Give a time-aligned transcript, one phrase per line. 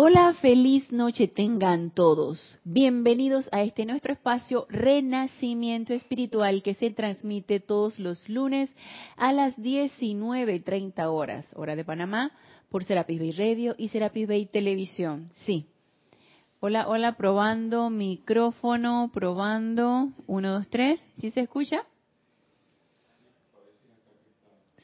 [0.00, 2.60] Hola, feliz noche tengan todos.
[2.62, 8.70] Bienvenidos a este nuestro espacio Renacimiento Espiritual que se transmite todos los lunes
[9.16, 12.30] a las 19.30 horas, hora de Panamá,
[12.68, 15.30] por Serapis Bay Radio y Serapis Bay Televisión.
[15.32, 15.66] Sí.
[16.60, 20.12] Hola, hola, probando micrófono, probando.
[20.28, 21.00] Uno, dos, tres.
[21.20, 21.82] ¿Sí se escucha?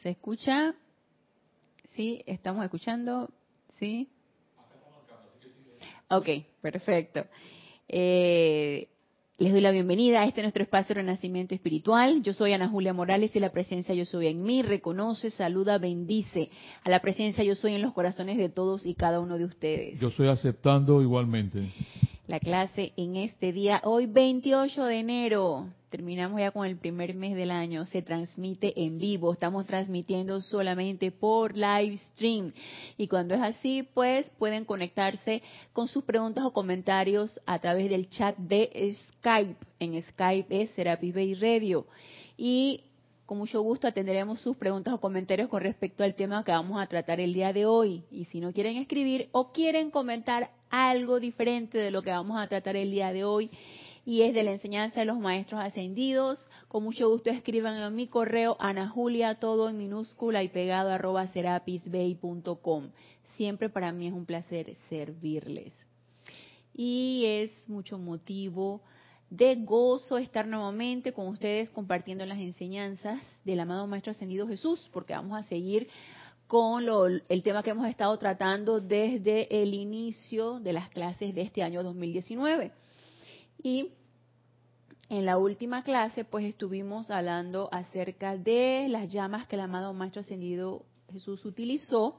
[0.03, 0.75] ¿Se escucha?
[1.95, 3.31] Sí, estamos escuchando.
[3.79, 4.09] Sí.
[6.09, 6.29] Ok,
[6.61, 7.25] perfecto.
[7.89, 8.89] Eh,
[9.39, 12.23] les doy la bienvenida a este nuestro espacio de renacimiento espiritual.
[12.23, 16.51] Yo soy Ana Julia Morales y la presencia yo soy en mí reconoce, saluda, bendice
[16.85, 19.99] a la presencia yo soy en los corazones de todos y cada uno de ustedes.
[19.99, 21.73] Yo estoy aceptando igualmente.
[22.29, 27.37] La clase en este día, hoy 28 de enero, terminamos ya con el primer mes
[27.37, 32.53] del año, se transmite en vivo, estamos transmitiendo solamente por live stream.
[32.99, 35.41] Y cuando es así, pues pueden conectarse
[35.73, 39.65] con sus preguntas o comentarios a través del chat de Skype.
[39.79, 41.87] En Skype es Serapis Bay Radio.
[42.37, 42.81] Y
[43.25, 46.89] con mucho gusto atenderemos sus preguntas o comentarios con respecto al tema que vamos a
[46.89, 48.03] tratar el día de hoy.
[48.11, 52.49] Y si no quieren escribir o quieren comentar algo diferente de lo que vamos a
[52.49, 53.49] tratar el día de hoy,
[54.07, 56.39] y es de la enseñanza de los maestros ascendidos.
[56.69, 61.27] Con mucho gusto escriban en mi correo Ana Julia, todo en minúscula y pegado arroba
[61.29, 62.91] serapisbay.com.
[63.37, 65.73] Siempre para mí es un placer servirles.
[66.75, 68.83] Y es mucho motivo
[69.31, 75.15] de gozo estar nuevamente con ustedes compartiendo las enseñanzas del amado Maestro Ascendido Jesús, porque
[75.15, 75.89] vamos a seguir
[76.47, 76.85] con
[77.29, 81.83] el tema que hemos estado tratando desde el inicio de las clases de este año
[81.83, 82.73] 2019.
[83.63, 83.93] Y
[85.09, 90.21] en la última clase, pues estuvimos hablando acerca de las llamas que el amado Maestro
[90.21, 92.19] Ascendido Jesús utilizó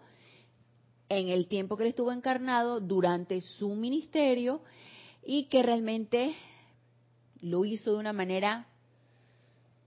[1.10, 4.62] en el tiempo que él estuvo encarnado durante su ministerio
[5.24, 6.36] y que realmente
[7.42, 8.68] lo hizo de una manera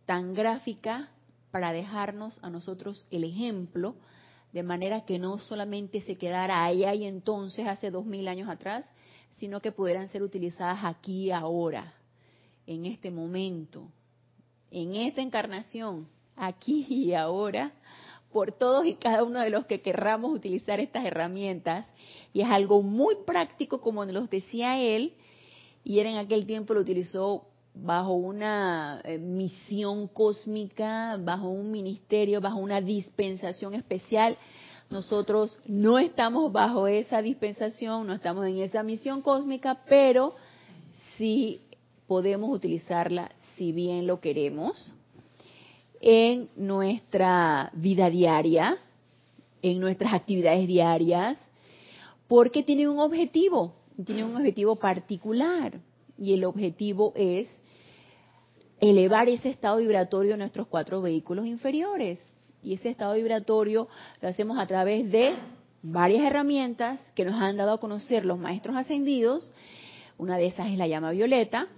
[0.07, 1.11] tan gráfica
[1.51, 3.97] para dejarnos a nosotros el ejemplo,
[4.53, 8.91] de manera que no solamente se quedara allá y entonces hace dos mil años atrás,
[9.35, 11.95] sino que pudieran ser utilizadas aquí ahora,
[12.67, 13.89] en este momento,
[14.71, 17.73] en esta encarnación, aquí y ahora,
[18.33, 21.87] por todos y cada uno de los que querramos utilizar estas herramientas.
[22.33, 25.15] Y es algo muy práctico, como nos decía él,
[25.85, 32.41] y él en aquel tiempo lo utilizó bajo una eh, misión cósmica, bajo un ministerio,
[32.41, 34.37] bajo una dispensación especial
[34.91, 40.35] nosotros no estamos bajo esa dispensación, no estamos en esa misión cósmica, pero
[41.17, 41.61] sí
[42.07, 44.95] podemos utilizarla si bien lo queremos
[46.01, 48.79] en nuestra vida diaria,
[49.63, 51.37] en nuestras actividades diarias,
[52.29, 53.75] porque tiene un objetivo,
[54.07, 55.81] tiene un objetivo particular
[56.17, 57.49] y el objetivo es
[58.81, 62.21] elevar ese estado vibratorio de nuestros cuatro vehículos inferiores.
[62.63, 63.89] Y ese estado vibratorio
[64.21, 65.37] lo hacemos a través de
[65.83, 69.53] varias herramientas que nos han dado a conocer los maestros ascendidos.
[70.19, 71.69] Una de esas es la llama violeta.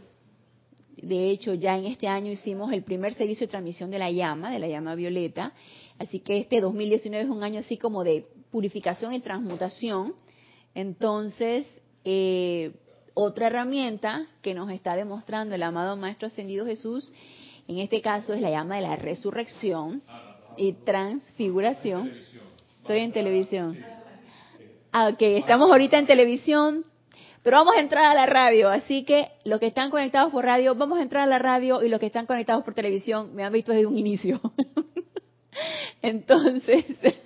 [0.96, 4.50] De hecho, ya en este año hicimos el primer servicio de transmisión de la llama,
[4.50, 5.52] de la llama violeta.
[5.98, 10.14] Así que este 2019 es un año así como de purificación y transmutación.
[10.74, 11.66] Entonces,
[12.04, 12.72] eh,
[13.14, 17.12] otra herramienta que nos está demostrando el amado Maestro Ascendido Jesús,
[17.68, 20.02] en este caso es la llama de la resurrección
[20.60, 22.12] y transfiguración.
[22.82, 23.78] Estoy en televisión.
[24.92, 26.84] Ah, ok, estamos ahorita en televisión,
[27.42, 30.74] pero vamos a entrar a la radio, así que los que están conectados por radio,
[30.74, 33.52] vamos a entrar a la radio y los que están conectados por televisión me han
[33.52, 34.40] visto desde un inicio.
[36.02, 36.84] Entonces,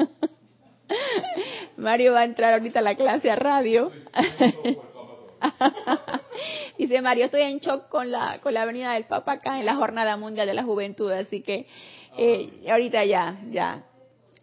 [1.77, 3.91] Mario va a entrar ahorita a la clase a radio.
[6.78, 9.75] Dice Mario, estoy en shock con la con la venida del Papa acá en la
[9.75, 11.67] Jornada Mundial de la Juventud, así que
[12.17, 13.85] eh, ahorita ya, ya,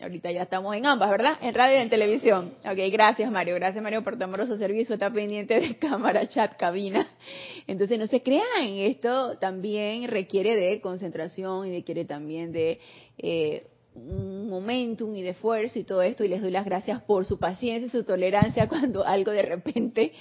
[0.01, 1.37] ahorita ya estamos en ambas, ¿verdad?
[1.41, 2.53] En radio y en televisión.
[2.65, 7.07] Ok, gracias Mario, gracias Mario por tu amoroso servicio, está pendiente de cámara, chat, cabina.
[7.67, 12.79] Entonces no se crean, esto también requiere de concentración y requiere también de
[13.17, 17.25] eh, un momentum y de esfuerzo y todo esto y les doy las gracias por
[17.25, 20.13] su paciencia y su tolerancia cuando algo de repente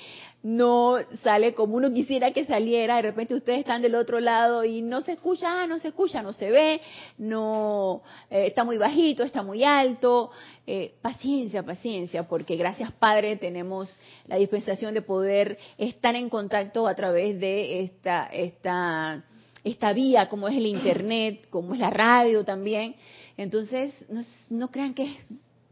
[0.43, 4.81] no sale como uno quisiera que saliera, de repente ustedes están del otro lado y
[4.81, 6.81] no se escucha, ah, no se escucha, no se ve,
[7.19, 10.31] no eh, está muy bajito, está muy alto,
[10.67, 13.95] eh, paciencia, paciencia, porque gracias Padre tenemos
[14.27, 19.25] la dispensación de poder estar en contacto a través de esta esta
[19.63, 22.97] esta vía como es el internet, como es la radio también.
[23.37, 25.17] Entonces, no, no crean que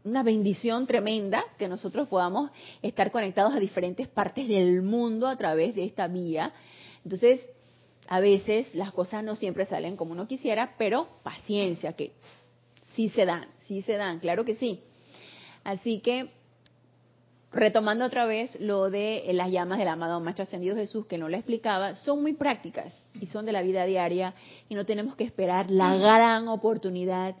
[0.03, 2.51] una bendición tremenda que nosotros podamos
[2.81, 6.53] estar conectados a diferentes partes del mundo a través de esta vía.
[7.03, 7.41] Entonces,
[8.07, 12.13] a veces las cosas no siempre salen como uno quisiera, pero paciencia, que
[12.95, 14.81] sí se dan, sí se dan, claro que sí.
[15.63, 16.31] Así que,
[17.51, 21.37] retomando otra vez lo de las llamas del amado Maestro Ascendido Jesús, que no le
[21.37, 24.33] explicaba, son muy prácticas y son de la vida diaria
[24.69, 27.35] y no tenemos que esperar la gran oportunidad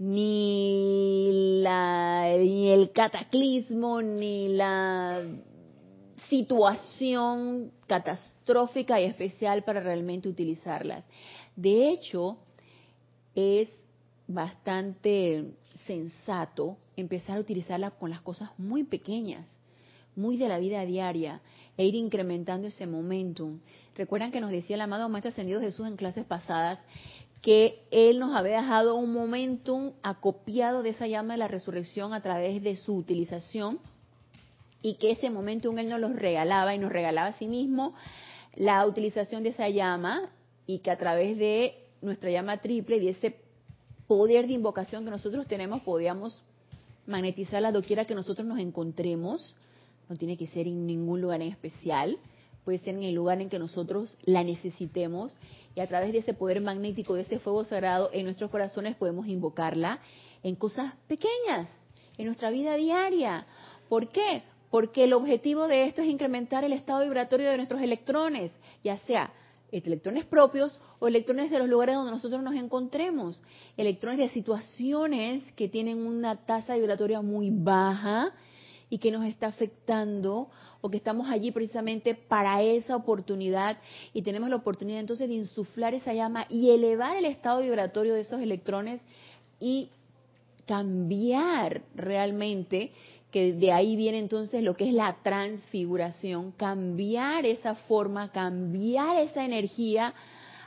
[0.00, 5.22] ni, la, ni el cataclismo, ni la
[6.30, 11.04] situación catastrófica y especial para realmente utilizarlas.
[11.54, 12.38] De hecho,
[13.34, 13.68] es
[14.26, 15.50] bastante
[15.86, 19.46] sensato empezar a utilizarlas con las cosas muy pequeñas,
[20.16, 21.42] muy de la vida diaria,
[21.76, 23.60] e ir incrementando ese momentum.
[23.96, 26.82] Recuerdan que nos decía el amado Maestro Ascendido Jesús en clases pasadas
[27.42, 32.20] que Él nos había dejado un momentum acopiado de esa llama de la resurrección a
[32.20, 33.78] través de su utilización
[34.82, 37.94] y que ese momentum Él nos los regalaba y nos regalaba a sí mismo
[38.54, 40.30] la utilización de esa llama
[40.66, 43.36] y que a través de nuestra llama triple y de ese
[44.06, 46.42] poder de invocación que nosotros tenemos podíamos
[47.06, 49.54] magnetizar la doquiera que nosotros nos encontremos,
[50.08, 52.18] no tiene que ser en ningún lugar en especial,
[52.70, 55.32] puede ser en el lugar en que nosotros la necesitemos
[55.74, 59.26] y a través de ese poder magnético, de ese fuego sagrado en nuestros corazones podemos
[59.26, 59.98] invocarla
[60.44, 61.68] en cosas pequeñas,
[62.16, 63.44] en nuestra vida diaria.
[63.88, 64.44] ¿Por qué?
[64.70, 68.52] Porque el objetivo de esto es incrementar el estado vibratorio de nuestros electrones,
[68.84, 69.32] ya sea
[69.72, 73.42] electrones propios o electrones de los lugares donde nosotros nos encontremos,
[73.76, 78.32] electrones de situaciones que tienen una tasa vibratoria muy baja
[78.90, 80.50] y que nos está afectando
[80.80, 83.78] o que estamos allí precisamente para esa oportunidad
[84.12, 88.22] y tenemos la oportunidad entonces de insuflar esa llama y elevar el estado vibratorio de
[88.22, 89.00] esos electrones
[89.60, 89.90] y
[90.66, 92.92] cambiar realmente,
[93.30, 99.44] que de ahí viene entonces lo que es la transfiguración, cambiar esa forma, cambiar esa
[99.44, 100.14] energía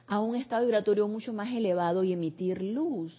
[0.07, 3.13] a un estado vibratorio mucho más elevado y emitir luz.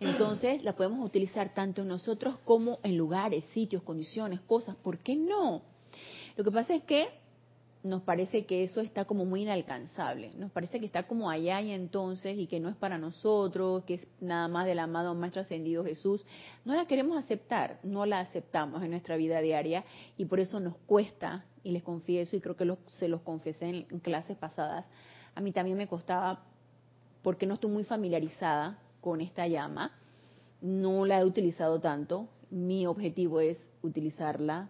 [0.00, 4.76] Entonces la podemos utilizar tanto en nosotros como en lugares, sitios, condiciones, cosas.
[4.76, 5.62] ¿Por qué no?
[6.36, 7.08] Lo que pasa es que
[7.82, 11.70] nos parece que eso está como muy inalcanzable, nos parece que está como allá y
[11.70, 15.84] entonces y que no es para nosotros, que es nada más del amado Maestro Ascendido
[15.84, 16.24] Jesús.
[16.64, 19.84] No la queremos aceptar, no la aceptamos en nuestra vida diaria
[20.16, 23.86] y por eso nos cuesta, y les confieso, y creo que se los confesé en,
[23.90, 24.86] en clases pasadas,
[25.34, 26.44] a mí también me costaba
[27.22, 29.92] porque no estoy muy familiarizada con esta llama.
[30.60, 32.28] No la he utilizado tanto.
[32.50, 34.68] Mi objetivo es utilizarla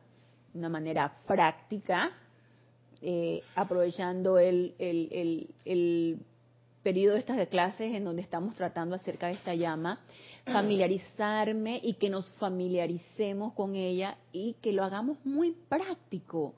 [0.53, 2.13] de una manera práctica,
[3.01, 6.19] eh, aprovechando el, el, el,
[6.83, 10.01] periodo de estas de clases en donde estamos tratando acerca de esta llama,
[10.45, 16.55] familiarizarme y que nos familiaricemos con ella y que lo hagamos muy práctico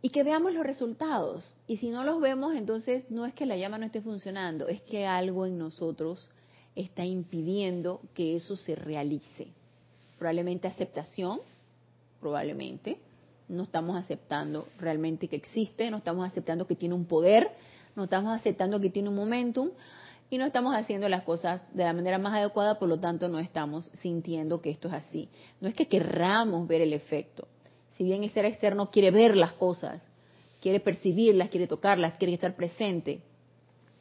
[0.00, 1.52] y que veamos los resultados.
[1.66, 4.80] Y si no los vemos, entonces no es que la llama no esté funcionando, es
[4.82, 6.30] que algo en nosotros
[6.76, 9.48] está impidiendo que eso se realice.
[10.18, 11.40] Probablemente aceptación,
[12.20, 12.98] probablemente.
[13.48, 17.50] No estamos aceptando realmente que existe, no estamos aceptando que tiene un poder,
[17.94, 19.70] no estamos aceptando que tiene un momentum
[20.30, 23.38] y no estamos haciendo las cosas de la manera más adecuada, por lo tanto no
[23.38, 25.28] estamos sintiendo que esto es así.
[25.60, 27.46] No es que querramos ver el efecto.
[27.96, 30.02] Si bien el ser externo quiere ver las cosas,
[30.60, 33.20] quiere percibirlas, quiere tocarlas, quiere estar presente,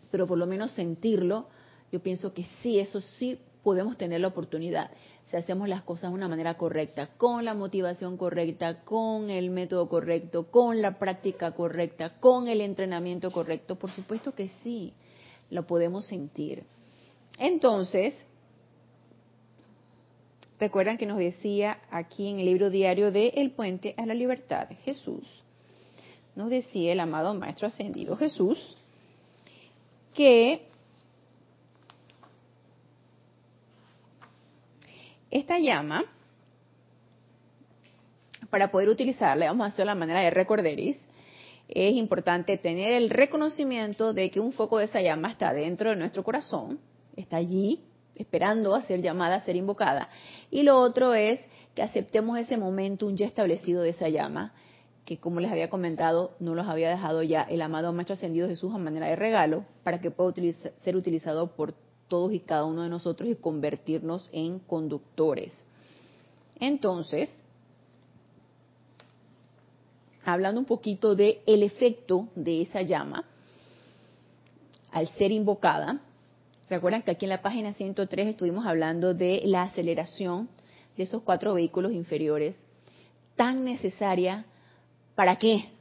[0.10, 1.48] pero por lo menos sentirlo,
[1.94, 4.90] yo pienso que sí, eso sí podemos tener la oportunidad
[5.30, 9.88] si hacemos las cosas de una manera correcta, con la motivación correcta, con el método
[9.88, 14.94] correcto, con la práctica correcta, con el entrenamiento correcto, por supuesto que sí,
[15.52, 16.64] lo podemos sentir.
[17.38, 18.16] Entonces,
[20.60, 24.68] recuerdan que nos decía aquí en el libro diario de El Puente a la Libertad,
[24.84, 25.28] Jesús,
[26.36, 28.78] nos decía el amado Maestro Ascendido Jesús,
[30.16, 30.73] que
[35.34, 36.06] Esta llama,
[38.52, 40.96] para poder utilizarla, vamos a hacer la manera de recorderis,
[41.68, 45.96] es importante tener el reconocimiento de que un foco de esa llama está dentro de
[45.96, 46.80] nuestro corazón,
[47.16, 47.80] está allí
[48.14, 50.08] esperando a ser llamada, a ser invocada.
[50.52, 51.40] Y lo otro es
[51.74, 54.54] que aceptemos ese momento ya establecido de esa llama,
[55.04, 58.72] que como les había comentado, no los había dejado ya el amado Maestro Ascendido Jesús
[58.76, 60.32] a manera de regalo, para que pueda
[60.84, 61.74] ser utilizado por
[62.14, 65.52] todos y cada uno de nosotros y convertirnos en conductores.
[66.60, 67.34] Entonces,
[70.24, 73.26] hablando un poquito de el efecto de esa llama
[74.92, 76.02] al ser invocada,
[76.70, 80.50] recuerdan que aquí en la página 103 estuvimos hablando de la aceleración
[80.96, 82.56] de esos cuatro vehículos inferiores,
[83.36, 84.46] tan necesaria,
[85.16, 85.72] ¿para qué?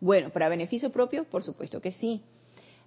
[0.00, 2.22] Bueno, para beneficio propio, por supuesto que sí.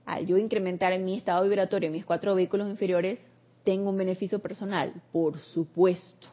[0.05, 3.19] Al yo incrementar en mi estado vibratorio mis cuatro vehículos inferiores,
[3.63, 6.27] tengo un beneficio personal, por supuesto.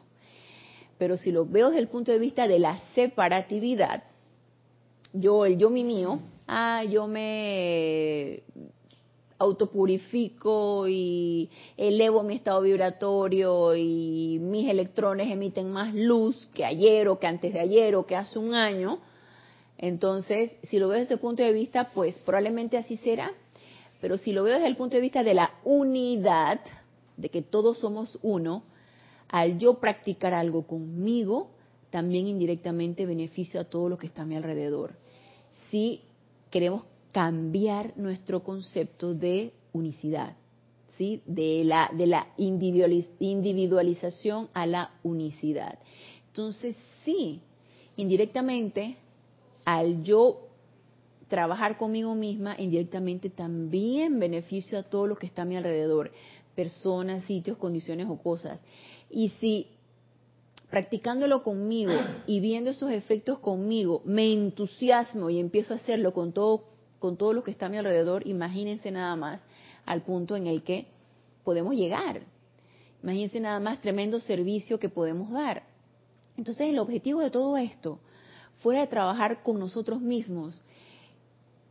[0.97, 4.03] Pero si lo veo desde el punto de vista de la separatividad,
[5.13, 8.43] yo, el yo mi mío, ah, yo me
[9.39, 17.17] autopurifico y elevo mi estado vibratorio y mis electrones emiten más luz que ayer o
[17.17, 18.99] que antes de ayer o que hace un año.
[19.79, 23.31] Entonces, si lo veo desde ese punto de vista, pues probablemente así será.
[24.01, 26.59] Pero si lo veo desde el punto de vista de la unidad,
[27.17, 28.63] de que todos somos uno,
[29.29, 31.51] al yo practicar algo conmigo,
[31.91, 34.95] también indirectamente beneficio a todo lo que está a mi alrededor.
[35.69, 36.01] Si
[36.49, 40.35] queremos cambiar nuestro concepto de unicidad,
[40.97, 41.21] ¿sí?
[41.25, 45.77] de la, de la individualización a la unicidad.
[46.27, 47.39] Entonces, sí,
[47.97, 48.97] indirectamente,
[49.65, 50.47] al yo
[51.31, 56.11] trabajar conmigo misma, indirectamente también beneficio a todo lo que está a mi alrededor,
[56.55, 58.59] personas, sitios, condiciones o cosas.
[59.09, 59.67] Y si
[60.69, 61.93] practicándolo conmigo
[62.27, 66.65] y viendo esos efectos conmigo, me entusiasmo y empiezo a hacerlo con todo
[66.99, 69.41] con todo lo que está a mi alrededor, imagínense nada más
[69.87, 70.85] al punto en el que
[71.43, 72.21] podemos llegar.
[73.01, 75.63] Imagínense nada más tremendo servicio que podemos dar.
[76.37, 77.97] Entonces el objetivo de todo esto,
[78.57, 80.61] fuera de trabajar con nosotros mismos,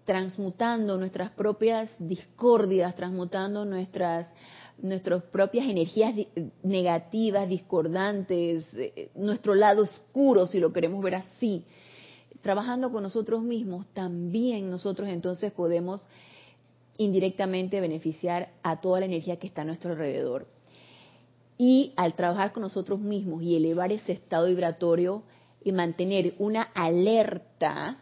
[0.04, 4.28] transmutando nuestras propias discordias, transmutando nuestras
[4.82, 6.14] nuestras propias energías
[6.62, 11.64] negativas, discordantes, eh, nuestro lado oscuro, si lo queremos ver así,
[12.40, 16.06] trabajando con nosotros mismos, también nosotros entonces podemos
[16.96, 20.46] indirectamente beneficiar a toda la energía que está a nuestro alrededor.
[21.56, 25.22] Y al trabajar con nosotros mismos y elevar ese estado vibratorio
[25.62, 27.98] y mantener una alerta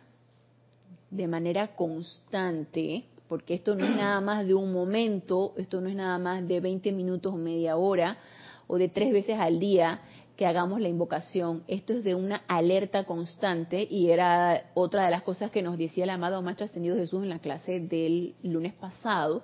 [1.10, 5.94] de manera constante, porque esto no es nada más de un momento, esto no es
[5.94, 8.18] nada más de 20 minutos o media hora
[8.66, 10.00] o de tres veces al día,
[10.38, 11.64] que hagamos la invocación.
[11.66, 16.04] Esto es de una alerta constante y era otra de las cosas que nos decía
[16.04, 19.42] el amado Maestro Ascendido Jesús en la clase del lunes pasado.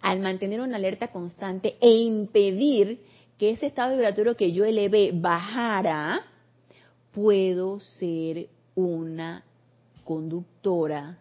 [0.00, 3.02] Al mantener una alerta constante e impedir
[3.36, 6.24] que ese estado vibratorio que yo elevé bajara,
[7.12, 9.44] puedo ser una
[10.04, 11.18] conductora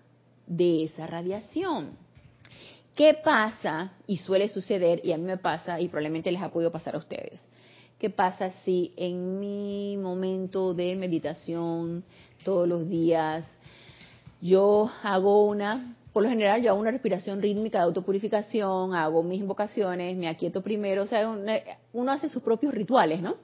[0.48, 1.98] de esa radiación.
[2.96, 3.94] ¿Qué pasa?
[4.06, 7.00] Y suele suceder, y a mí me pasa, y probablemente les ha podido pasar a
[7.00, 7.40] ustedes
[8.02, 12.04] ¿Qué pasa si en mi momento de meditación
[12.44, 13.46] todos los días
[14.42, 19.42] yo hago una, por lo general yo hago una respiración rítmica de autopurificación, hago mis
[19.42, 21.30] invocaciones, me aquieto primero, o sea,
[21.94, 23.36] uno hace sus propios rituales, ¿no?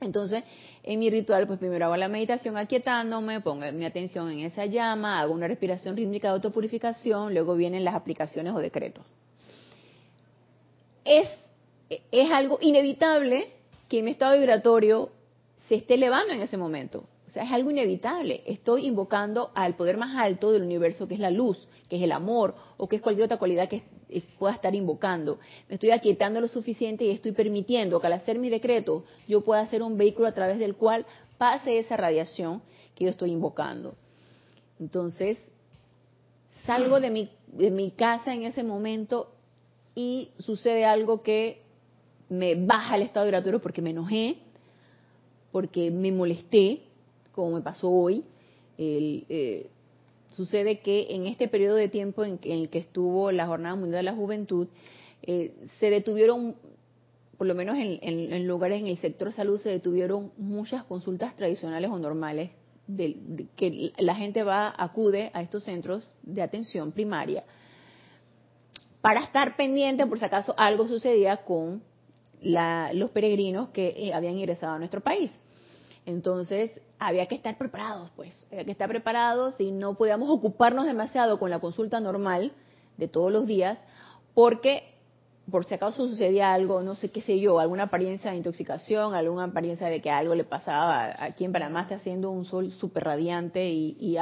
[0.00, 0.44] Entonces,
[0.82, 5.20] en mi ritual, pues primero hago la meditación aquietándome, pongo mi atención en esa llama,
[5.20, 9.04] hago una respiración rítmica de autopurificación, luego vienen las aplicaciones o decretos.
[11.04, 11.28] Es,
[11.88, 13.52] es algo inevitable
[13.88, 15.10] que mi estado vibratorio
[15.68, 17.04] se esté elevando en ese momento.
[17.26, 18.42] O sea, es algo inevitable.
[18.46, 22.12] Estoy invocando al poder más alto del universo, que es la luz, que es el
[22.12, 23.82] amor, o que es cualquier otra cualidad que
[24.38, 25.38] pueda estar invocando.
[25.68, 29.60] Me estoy aquietando lo suficiente y estoy permitiendo que al hacer mi decreto yo pueda
[29.60, 31.06] hacer un vehículo a través del cual
[31.38, 32.62] pase esa radiación
[32.94, 33.94] que yo estoy invocando.
[34.78, 35.38] Entonces,
[36.64, 39.32] salgo de mi, de mi casa en ese momento
[39.94, 41.62] y sucede algo que
[42.28, 44.38] me baja el estado vibratorio porque me enojé,
[45.52, 46.82] porque me molesté,
[47.32, 48.24] como me pasó hoy.
[48.78, 49.68] Eh,
[50.30, 54.10] sucede que en este periodo de tiempo en, el que estuvo la Jornada Mundial de
[54.10, 54.68] la Juventud,
[55.22, 56.56] eh, se detuvieron,
[57.36, 61.98] por lo menos en, lugares en el sector salud, se detuvieron muchas consultas tradicionales o
[61.98, 62.50] normales,
[62.86, 67.44] de, que la gente va, acude a estos centros de atención primaria
[69.00, 71.82] para estar pendiente por si acaso algo sucedía con
[72.42, 75.30] los peregrinos que eh, habían ingresado a nuestro país.
[76.06, 81.38] Entonces, había que estar preparados, pues, había que estar preparados y no podíamos ocuparnos demasiado
[81.38, 82.52] con la consulta normal
[82.96, 83.78] de todos los días,
[84.34, 84.90] porque
[85.50, 89.44] por si acaso sucedía algo, no sé qué sé yo, alguna apariencia de intoxicación, alguna
[89.44, 91.16] apariencia de que algo le pasaba.
[91.18, 94.16] Aquí en Panamá está haciendo un sol súper radiante y, y,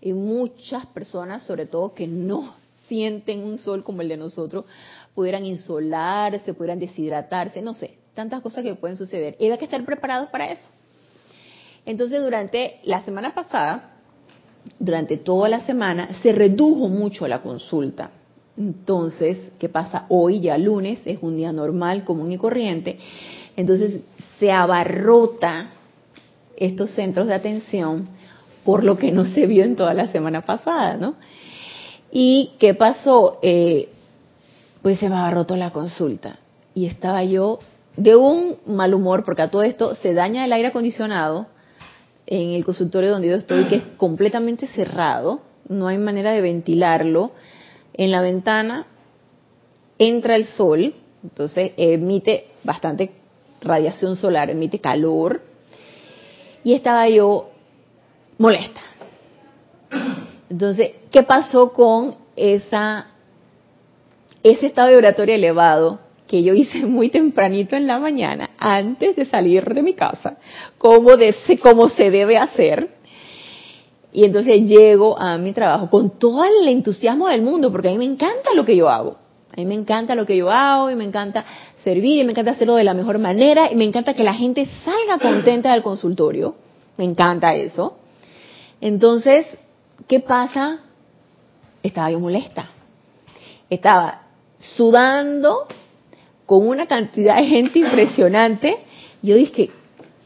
[0.00, 2.54] y muchas personas, sobre todo que no
[2.88, 4.64] sienten un sol como el de nosotros,
[5.14, 9.36] pudieran insolarse, pudieran deshidratarse, no sé, tantas cosas que pueden suceder.
[9.38, 10.68] Y hay que estar preparados para eso.
[11.84, 13.90] Entonces, durante la semana pasada,
[14.78, 18.10] durante toda la semana, se redujo mucho la consulta.
[18.56, 20.06] Entonces, ¿qué pasa?
[20.08, 22.98] Hoy, ya lunes, es un día normal, común y corriente.
[23.56, 24.02] Entonces,
[24.38, 25.70] se abarrota
[26.56, 28.08] estos centros de atención
[28.64, 31.14] por lo que no se vio en toda la semana pasada, ¿no?
[32.12, 33.38] ¿Y qué pasó?
[33.42, 33.88] Eh,
[34.82, 36.38] pues se me abarrotó la consulta
[36.74, 37.60] y estaba yo
[37.96, 41.46] de un mal humor, porque a todo esto se daña el aire acondicionado
[42.26, 47.32] en el consultorio donde yo estoy, que es completamente cerrado, no hay manera de ventilarlo.
[47.94, 48.86] En la ventana
[49.98, 53.12] entra el sol, entonces emite bastante
[53.60, 55.42] radiación solar, emite calor,
[56.64, 57.50] y estaba yo
[58.38, 58.80] molesta.
[60.48, 63.06] Entonces, ¿qué pasó con esa
[64.42, 66.00] ese estado vibratorio elevado
[66.32, 70.38] que yo hice muy tempranito en la mañana, antes de salir de mi casa,
[70.78, 72.88] como, de, como se debe hacer.
[74.14, 77.98] Y entonces llego a mi trabajo con todo el entusiasmo del mundo, porque a mí
[77.98, 79.18] me encanta lo que yo hago.
[79.52, 81.44] A mí me encanta lo que yo hago y me encanta
[81.84, 84.66] servir y me encanta hacerlo de la mejor manera y me encanta que la gente
[84.82, 86.54] salga contenta del consultorio.
[86.96, 87.98] Me encanta eso.
[88.80, 89.46] Entonces,
[90.08, 90.78] ¿qué pasa?
[91.82, 92.70] Estaba yo molesta.
[93.68, 94.22] Estaba
[94.58, 95.66] sudando
[96.46, 98.76] con una cantidad de gente impresionante.
[99.22, 99.70] Yo dije,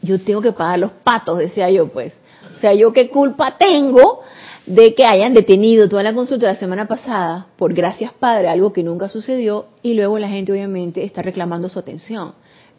[0.01, 2.13] yo tengo que pagar los patos, decía yo, pues.
[2.55, 4.21] O sea, yo qué culpa tengo
[4.65, 8.83] de que hayan detenido toda la consulta la semana pasada por gracias padre, algo que
[8.83, 12.33] nunca sucedió, y luego la gente obviamente está reclamando su atención.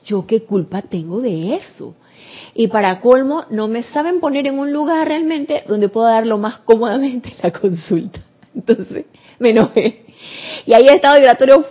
[0.04, 1.94] Yo qué culpa tengo de eso.
[2.54, 6.58] Y para colmo, no me saben poner en un lugar realmente donde pueda darlo más
[6.60, 8.20] cómodamente la consulta.
[8.54, 9.06] Entonces,
[9.38, 10.04] me enojé.
[10.66, 11.64] Y ahí el estado vibratorio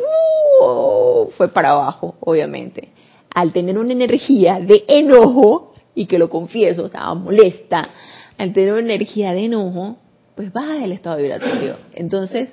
[1.38, 2.90] fue para abajo, obviamente.
[3.34, 7.90] Al tener una energía de enojo, y que lo confieso, estaba molesta,
[8.38, 9.98] al tener una energía de enojo,
[10.36, 11.78] pues baja el estado vibratorio.
[11.94, 12.50] Entonces,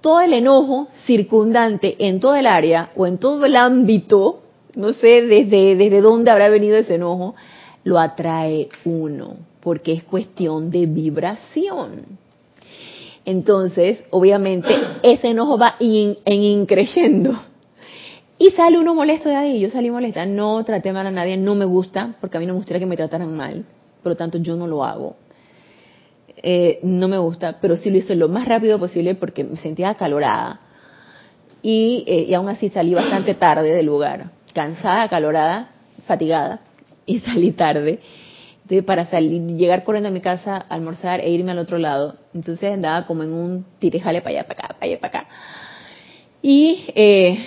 [0.00, 4.42] todo el enojo circundante en todo el área o en todo el ámbito,
[4.74, 7.34] no sé desde, desde dónde habrá venido ese enojo,
[7.84, 12.18] lo atrae uno, porque es cuestión de vibración.
[13.28, 17.38] Entonces, obviamente, ese enojo va en increyendo.
[18.38, 19.60] Y sale uno molesto de ahí.
[19.60, 20.24] Yo salí molesta.
[20.24, 21.36] No traté mal a nadie.
[21.36, 23.66] No me gusta, porque a mí no me gustaría que me trataran mal.
[24.02, 25.16] Por lo tanto, yo no lo hago.
[26.38, 29.90] Eh, no me gusta, pero sí lo hice lo más rápido posible porque me sentía
[29.90, 30.60] acalorada.
[31.60, 34.30] Y, eh, y aún así salí bastante tarde del lugar.
[34.54, 35.68] Cansada, acalorada,
[36.06, 36.60] fatigada.
[37.04, 38.00] Y salí tarde
[38.84, 42.16] para salir, llegar corriendo a mi casa, almorzar e irme al otro lado.
[42.34, 45.28] Entonces andaba como en un tirejale para allá, para acá, para allá, para acá.
[46.42, 47.46] Y eh,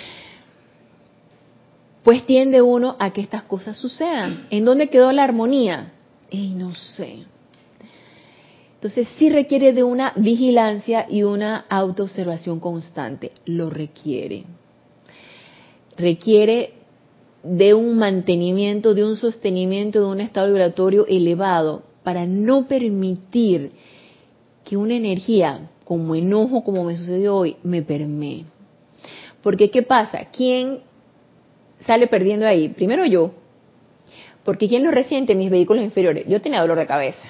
[2.02, 4.46] pues tiende uno a que estas cosas sucedan.
[4.50, 5.92] ¿En dónde quedó la armonía?
[6.30, 7.24] Y no sé.
[8.74, 13.30] Entonces sí requiere de una vigilancia y una autoobservación constante.
[13.44, 14.44] Lo requiere.
[15.96, 16.81] Requiere
[17.42, 23.72] de un mantenimiento, de un sostenimiento de un estado vibratorio elevado para no permitir
[24.64, 28.44] que una energía como enojo, como me sucedió hoy, me permee.
[29.42, 30.26] Porque ¿qué pasa?
[30.32, 30.80] ¿Quién
[31.84, 32.68] sale perdiendo ahí?
[32.68, 33.32] Primero yo,
[34.44, 35.34] porque ¿quién lo resiente?
[35.34, 36.26] Mis vehículos inferiores.
[36.26, 37.28] Yo tenía dolor de cabeza.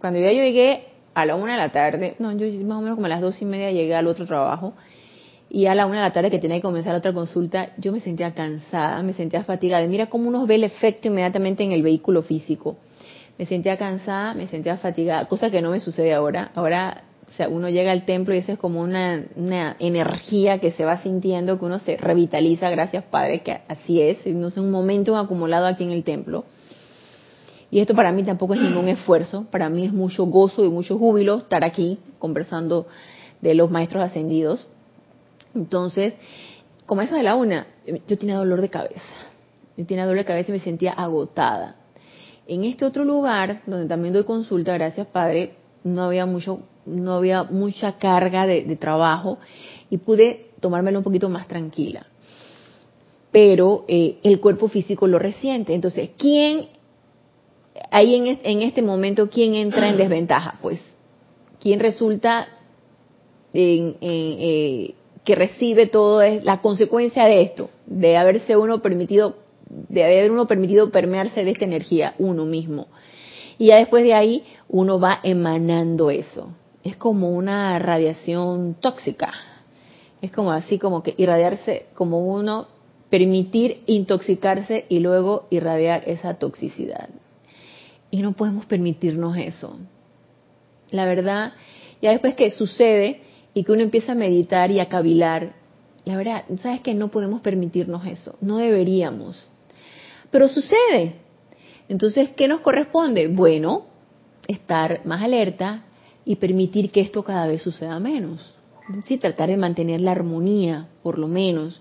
[0.00, 2.96] Cuando ya yo llegué a la una de la tarde, no, yo más o menos
[2.96, 4.74] como a las dos y media llegué al otro trabajo,
[5.48, 8.00] y a la una de la tarde que tenía que comenzar otra consulta, yo me
[8.00, 9.86] sentía cansada, me sentía fatigada.
[9.86, 12.76] Mira cómo uno ve el efecto inmediatamente en el vehículo físico.
[13.38, 16.50] Me sentía cansada, me sentía fatigada, cosa que no me sucede ahora.
[16.54, 20.72] Ahora o sea, uno llega al templo y eso es como una, una, energía que
[20.72, 24.70] se va sintiendo, que uno se revitaliza, gracias Padre, que así es, no es un
[24.70, 26.44] momento acumulado aquí en el templo.
[27.70, 30.98] Y esto para mí tampoco es ningún esfuerzo, para mí es mucho gozo y mucho
[30.98, 32.86] júbilo estar aquí conversando
[33.42, 34.68] de los maestros ascendidos.
[35.56, 36.14] Entonces,
[36.86, 37.66] como eso de la una,
[38.06, 39.02] yo tenía dolor de cabeza.
[39.76, 41.76] Yo tenía dolor de cabeza y me sentía agotada.
[42.46, 47.42] En este otro lugar, donde también doy consulta, gracias Padre, no había mucho, no había
[47.42, 49.38] mucha carga de, trabajo
[49.90, 52.06] y pude tomármelo un poquito más tranquila.
[53.32, 55.74] Pero eh, el cuerpo físico lo resiente.
[55.74, 56.68] Entonces, ¿quién,
[57.90, 60.58] ahí en, en este momento, quién entra en desventaja?
[60.62, 60.80] Pues,
[61.60, 62.48] ¿quién resulta
[63.52, 64.94] en, eh,
[65.26, 69.36] que recibe todo es la consecuencia de esto, de haberse uno permitido,
[69.68, 72.86] de haber uno permitido permearse de esta energía, uno mismo.
[73.58, 76.50] Y ya después de ahí uno va emanando eso.
[76.84, 79.32] Es como una radiación tóxica.
[80.22, 82.68] Es como así como que irradiarse, como uno
[83.10, 87.08] permitir intoxicarse y luego irradiar esa toxicidad.
[88.12, 89.76] Y no podemos permitirnos eso.
[90.92, 91.54] La verdad,
[92.00, 93.22] ya después que sucede,
[93.56, 95.54] y que uno empieza a meditar y a cavilar,
[96.04, 99.48] la verdad, sabes que no podemos permitirnos eso, no deberíamos.
[100.30, 101.14] Pero sucede.
[101.88, 103.28] Entonces, ¿qué nos corresponde?
[103.28, 103.86] Bueno,
[104.46, 105.84] estar más alerta
[106.26, 108.54] y permitir que esto cada vez suceda menos.
[109.06, 111.80] Sí, tratar de mantener la armonía, por lo menos.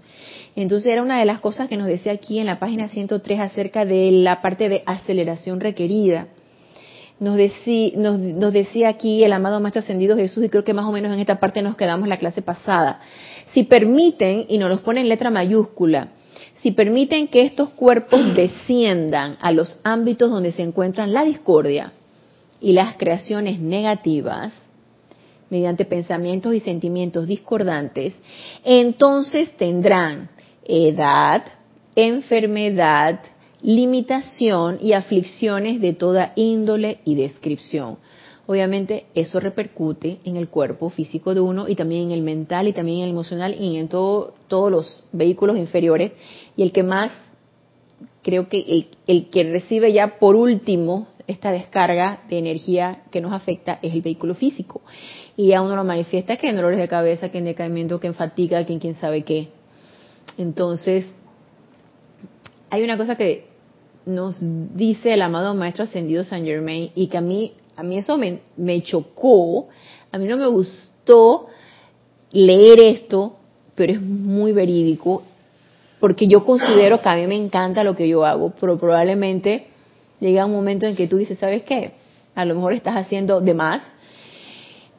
[0.55, 3.83] Entonces era una de las cosas que nos decía aquí en la página 103 acerca
[3.83, 6.29] de la parte de aceleración requerida.
[7.19, 7.37] Nos,
[7.95, 11.19] nos, decía aquí el amado Maestro Ascendido Jesús, y creo que más o menos en
[11.19, 12.99] esta parte nos quedamos la clase pasada.
[13.53, 16.09] Si permiten, y nos los pone en letra mayúscula,
[16.61, 21.93] si permiten que estos cuerpos desciendan a los ámbitos donde se encuentran la discordia
[22.59, 24.53] y las creaciones negativas,
[25.49, 28.13] mediante pensamientos y sentimientos discordantes,
[28.63, 30.29] entonces tendrán
[30.65, 31.43] edad,
[31.95, 33.19] enfermedad,
[33.65, 37.97] limitación y aflicciones de toda índole y descripción.
[38.45, 42.73] Obviamente eso repercute en el cuerpo físico de uno y también en el mental y
[42.73, 44.35] también en el emocional y en todos
[44.71, 46.11] los vehículos inferiores.
[46.55, 47.11] Y el que más,
[48.21, 53.33] creo que el, el que recibe ya por último esta descarga de energía que nos
[53.33, 54.81] afecta es el vehículo físico.
[55.35, 58.13] Y a uno lo manifiesta que en dolores de cabeza, que en decaimiento, que en
[58.13, 59.47] fatiga, que en quién sabe qué.
[60.37, 61.11] Entonces,
[62.69, 63.54] hay una cosa que
[64.05, 68.17] nos dice el amado Maestro Ascendido San Germain y que a mí, a mí eso
[68.17, 69.67] me, me chocó,
[70.11, 71.47] a mí no me gustó
[72.31, 73.37] leer esto,
[73.75, 75.23] pero es muy verídico,
[75.99, 79.67] porque yo considero que a mí me encanta lo que yo hago, pero probablemente
[80.19, 81.93] llega un momento en que tú dices, ¿sabes qué?
[82.35, 83.81] A lo mejor estás haciendo de más.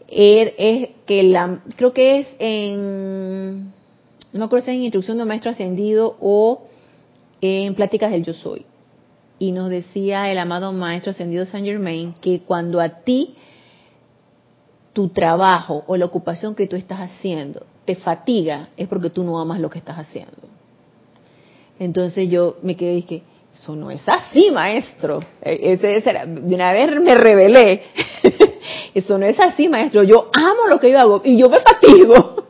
[0.09, 3.67] Er, es que la, creo que es en,
[4.33, 6.65] no me acuerdo si es en Instrucción de Maestro Ascendido o
[7.41, 8.65] en Pláticas del Yo Soy.
[9.39, 13.35] Y nos decía el amado Maestro Ascendido Saint Germain que cuando a ti
[14.93, 19.39] tu trabajo o la ocupación que tú estás haciendo te fatiga, es porque tú no
[19.39, 20.49] amas lo que estás haciendo.
[21.79, 23.23] Entonces yo me quedé y dije,
[23.55, 25.21] eso no es así, maestro.
[25.41, 27.83] E, ese, de una vez me rebelé.
[28.95, 30.03] Eso no es así, maestro.
[30.05, 32.47] Yo amo lo que yo hago y yo me fatigo.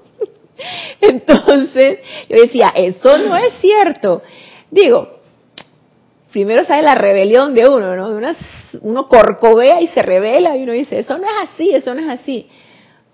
[1.01, 4.23] Entonces, yo decía, eso no es cierto.
[4.71, 5.16] Digo,
[6.37, 8.11] primero sale la rebelión de uno, ¿no?
[8.83, 12.21] uno corcovea y se revela y uno dice, eso no es así, eso no es
[12.21, 12.47] así.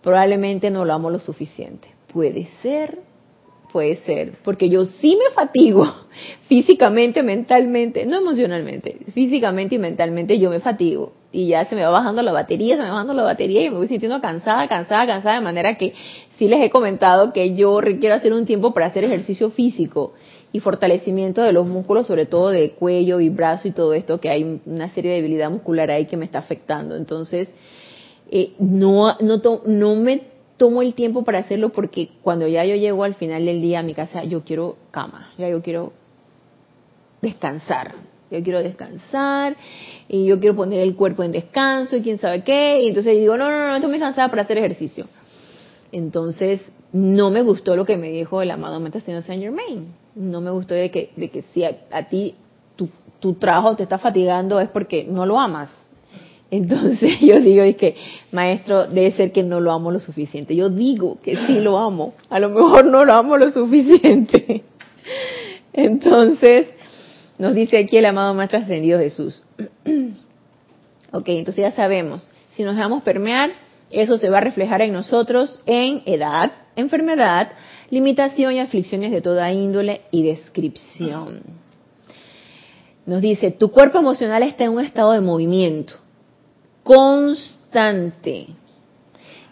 [0.02, 1.86] Probablemente no lo amo lo suficiente.
[2.12, 2.98] Puede ser,
[3.72, 5.86] Puede ser, porque yo sí me fatigo
[6.48, 11.88] físicamente, mentalmente, no emocionalmente, físicamente y mentalmente yo me fatigo y ya se me va
[11.88, 15.06] bajando la batería, se me va bajando la batería y me voy sintiendo cansada, cansada,
[15.06, 15.94] cansada, de manera que
[16.36, 20.12] sí les he comentado que yo requiero hacer un tiempo para hacer ejercicio físico
[20.52, 24.28] y fortalecimiento de los músculos, sobre todo de cuello y brazo y todo esto, que
[24.28, 26.94] hay una serie de debilidad muscular ahí que me está afectando.
[26.96, 27.50] Entonces,
[28.30, 30.22] eh, no, no, no me
[30.58, 33.82] tomo el tiempo para hacerlo porque cuando ya yo llego al final del día a
[33.82, 35.92] mi casa, yo quiero cama, ya yo quiero
[37.22, 37.94] descansar.
[38.30, 39.56] Yo quiero descansar
[40.08, 42.80] y yo quiero poner el cuerpo en descanso y quién sabe qué.
[42.82, 45.06] Y entonces digo, no, no, no, estoy muy cansada para hacer ejercicio.
[45.92, 46.62] Entonces,
[46.92, 50.01] no me gustó lo que me dijo el amado Señor Saint Germain.
[50.14, 52.34] No me gustó de que, de que si a, ti
[52.76, 52.88] tu,
[53.20, 55.70] tu trabajo te está fatigando es porque no lo amas.
[56.50, 57.96] Entonces yo digo, es que,
[58.30, 60.54] maestro, debe ser que no lo amo lo suficiente.
[60.54, 64.62] Yo digo que sí lo amo, a lo mejor no lo amo lo suficiente.
[65.72, 66.68] Entonces,
[67.38, 69.42] nos dice aquí el amado Maestro Ascendido Jesús.
[71.12, 73.50] ok, entonces ya sabemos, si nos dejamos permear,
[73.92, 77.52] eso se va a reflejar en nosotros en edad, enfermedad,
[77.90, 81.42] limitación y aflicciones de toda índole y descripción.
[83.04, 85.94] Nos dice, tu cuerpo emocional está en un estado de movimiento
[86.82, 88.46] constante.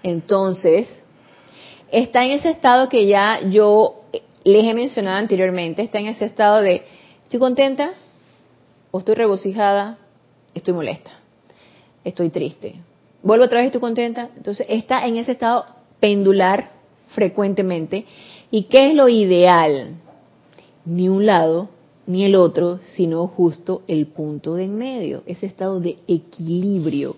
[0.02, 0.88] Entonces,
[1.90, 4.04] está en ese estado que ya yo
[4.44, 6.82] les he mencionado anteriormente, está en ese estado de,
[7.24, 7.92] estoy contenta
[8.98, 9.98] estoy regocijada,
[10.54, 11.10] estoy molesta,
[12.04, 12.76] estoy triste.
[13.22, 14.30] Vuelvo otra vez, estoy contenta.
[14.36, 15.66] Entonces, está en ese estado
[16.00, 16.70] pendular
[17.08, 18.06] frecuentemente.
[18.50, 19.96] ¿Y qué es lo ideal?
[20.84, 21.68] Ni un lado
[22.06, 27.16] ni el otro, sino justo el punto de en medio, ese estado de equilibrio,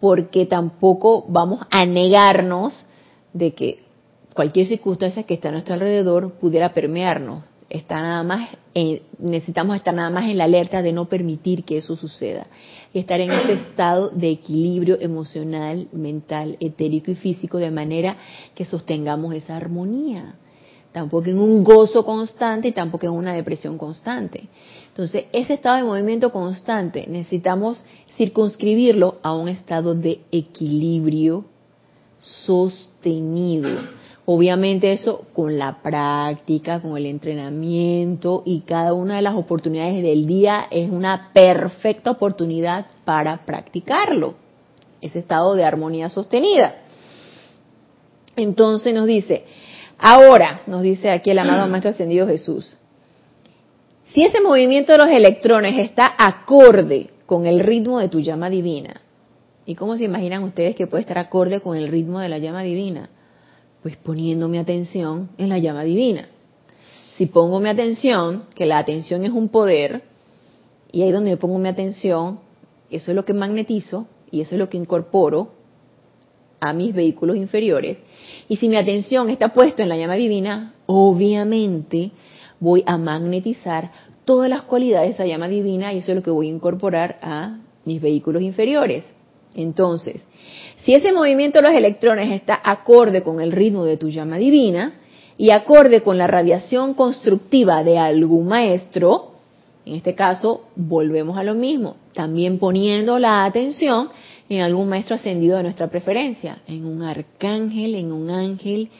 [0.00, 2.74] porque tampoco vamos a negarnos
[3.34, 3.82] de que
[4.34, 7.44] cualquier circunstancia que está a nuestro alrededor pudiera permearnos.
[7.68, 8.48] Está nada más
[9.18, 12.46] necesitamos estar nada más en la alerta de no permitir que eso suceda
[12.94, 18.16] y estar en ese estado de equilibrio emocional, mental, etérico y físico de manera
[18.54, 20.36] que sostengamos esa armonía
[20.94, 24.48] tampoco en un gozo constante y tampoco en una depresión constante.
[24.86, 27.84] Entonces, ese estado de movimiento constante necesitamos
[28.16, 31.46] circunscribirlo a un estado de equilibrio
[32.20, 33.70] sostenido.
[34.26, 40.26] Obviamente eso con la práctica, con el entrenamiento y cada una de las oportunidades del
[40.26, 44.34] día es una perfecta oportunidad para practicarlo.
[45.02, 46.76] Ese estado de armonía sostenida.
[48.36, 49.44] Entonces nos dice,
[49.98, 52.78] ahora, nos dice aquí el amado Maestro Ascendido Jesús,
[54.06, 59.02] si ese movimiento de los electrones está acorde con el ritmo de tu llama divina,
[59.66, 62.62] ¿y cómo se imaginan ustedes que puede estar acorde con el ritmo de la llama
[62.62, 63.10] divina?
[63.84, 66.26] Pues poniendo mi atención en la llama divina.
[67.18, 70.04] Si pongo mi atención, que la atención es un poder,
[70.90, 72.40] y ahí donde yo pongo mi atención,
[72.88, 75.52] eso es lo que magnetizo y eso es lo que incorporo
[76.60, 77.98] a mis vehículos inferiores.
[78.48, 82.10] Y si mi atención está puesta en la llama divina, obviamente
[82.60, 83.92] voy a magnetizar
[84.24, 87.18] todas las cualidades de esa llama divina y eso es lo que voy a incorporar
[87.20, 89.04] a mis vehículos inferiores.
[89.54, 90.26] Entonces,
[90.84, 95.00] si ese movimiento de los electrones está acorde con el ritmo de tu llama divina
[95.38, 99.32] y acorde con la radiación constructiva de algún maestro,
[99.86, 104.10] en este caso volvemos a lo mismo, también poniendo la atención
[104.50, 108.90] en algún maestro ascendido de nuestra preferencia, en un arcángel, en un ángel,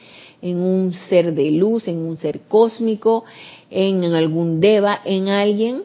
[0.41, 3.25] en un ser de luz, en un ser cósmico,
[3.69, 5.83] en, algún deva, en alguien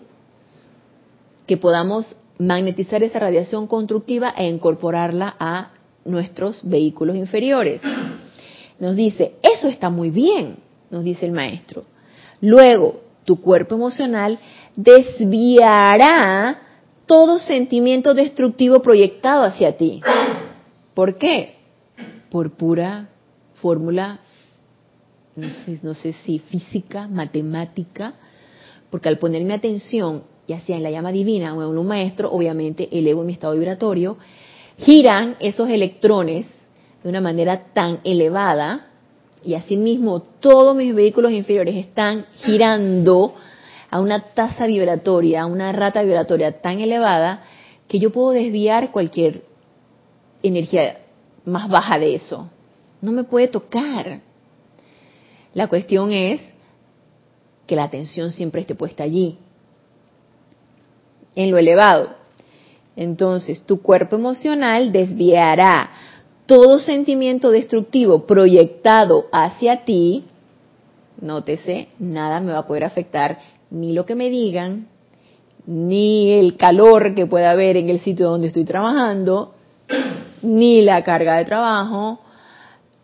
[1.47, 5.73] que podamos magnetizar esa radiación constructiva e incorporarla a
[6.11, 7.81] nuestros vehículos inferiores.
[8.79, 10.57] Nos dice, eso está muy bien,
[10.91, 11.85] nos dice el maestro.
[12.41, 14.39] Luego, tu cuerpo emocional
[14.75, 16.61] desviará
[17.07, 20.01] todo sentimiento destructivo proyectado hacia ti.
[20.95, 21.57] ¿Por qué?
[22.31, 23.09] Por pura
[23.55, 24.21] fórmula
[25.83, 28.15] no sé, si física, matemática,
[28.91, 32.89] porque al ponerme atención, ya sea en la llama divina o en un maestro, obviamente
[32.91, 34.17] elevo mi estado vibratorio,
[34.85, 36.47] giran esos electrones
[37.03, 38.89] de una manera tan elevada
[39.43, 43.35] y asimismo todos mis vehículos inferiores están girando
[43.91, 47.43] a una tasa vibratoria, a una rata vibratoria tan elevada
[47.89, 49.43] que yo puedo desviar cualquier
[50.43, 50.99] energía
[51.45, 52.51] más baja de eso.
[53.01, 54.21] No me puede tocar.
[55.55, 56.41] La cuestión es
[57.67, 59.39] que la atención siempre esté puesta allí,
[61.35, 62.20] en lo elevado.
[62.97, 65.91] Entonces, tu cuerpo emocional desviará
[66.47, 70.25] todo sentimiento destructivo proyectado hacia ti.
[71.21, 73.39] Nótese, nada me va a poder afectar,
[73.71, 74.89] ni lo que me digan,
[75.67, 79.55] ni el calor que pueda haber en el sitio donde estoy trabajando,
[80.43, 82.21] ni la carga de trabajo,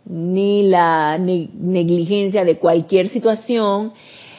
[0.06, 3.92] ni la negligencia de cualquier situación,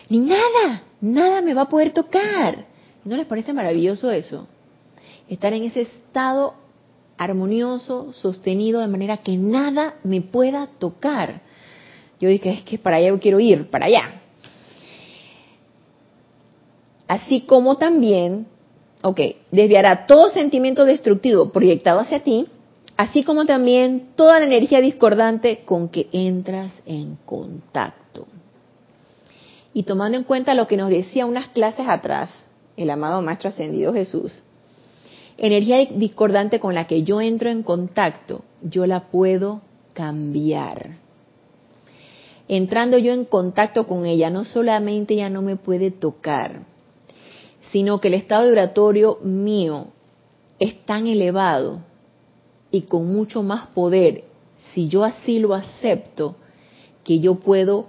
[0.10, 2.66] ni nada, nada me va a poder tocar.
[3.06, 4.48] ¿No les parece maravilloso eso?
[5.30, 6.56] Estar en ese estado
[7.18, 11.42] armonioso, sostenido, de manera que nada me pueda tocar.
[12.20, 14.22] Yo dije, es que para allá yo quiero ir, para allá.
[17.08, 18.48] Así como también,
[19.02, 19.20] ok,
[19.52, 22.48] desviará todo sentimiento destructivo proyectado hacia ti,
[22.98, 28.28] así como también toda la energía discordante con que entras en contacto.
[29.74, 32.30] Y tomando en cuenta lo que nos decía unas clases atrás,
[32.76, 34.42] el amado Maestro Ascendido Jesús,
[35.38, 39.62] energía discordante con la que yo entro en contacto, yo la puedo
[39.94, 40.98] cambiar.
[42.48, 46.62] Entrando yo en contacto con ella, no solamente ya no me puede tocar,
[47.72, 49.88] sino que el estado vibratorio mío
[50.60, 51.82] es tan elevado
[52.72, 54.24] y con mucho más poder,
[54.74, 56.36] si yo así lo acepto,
[57.04, 57.88] que yo puedo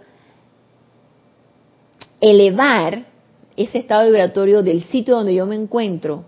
[2.21, 3.05] elevar
[3.57, 6.25] ese estado vibratorio del sitio donde yo me encuentro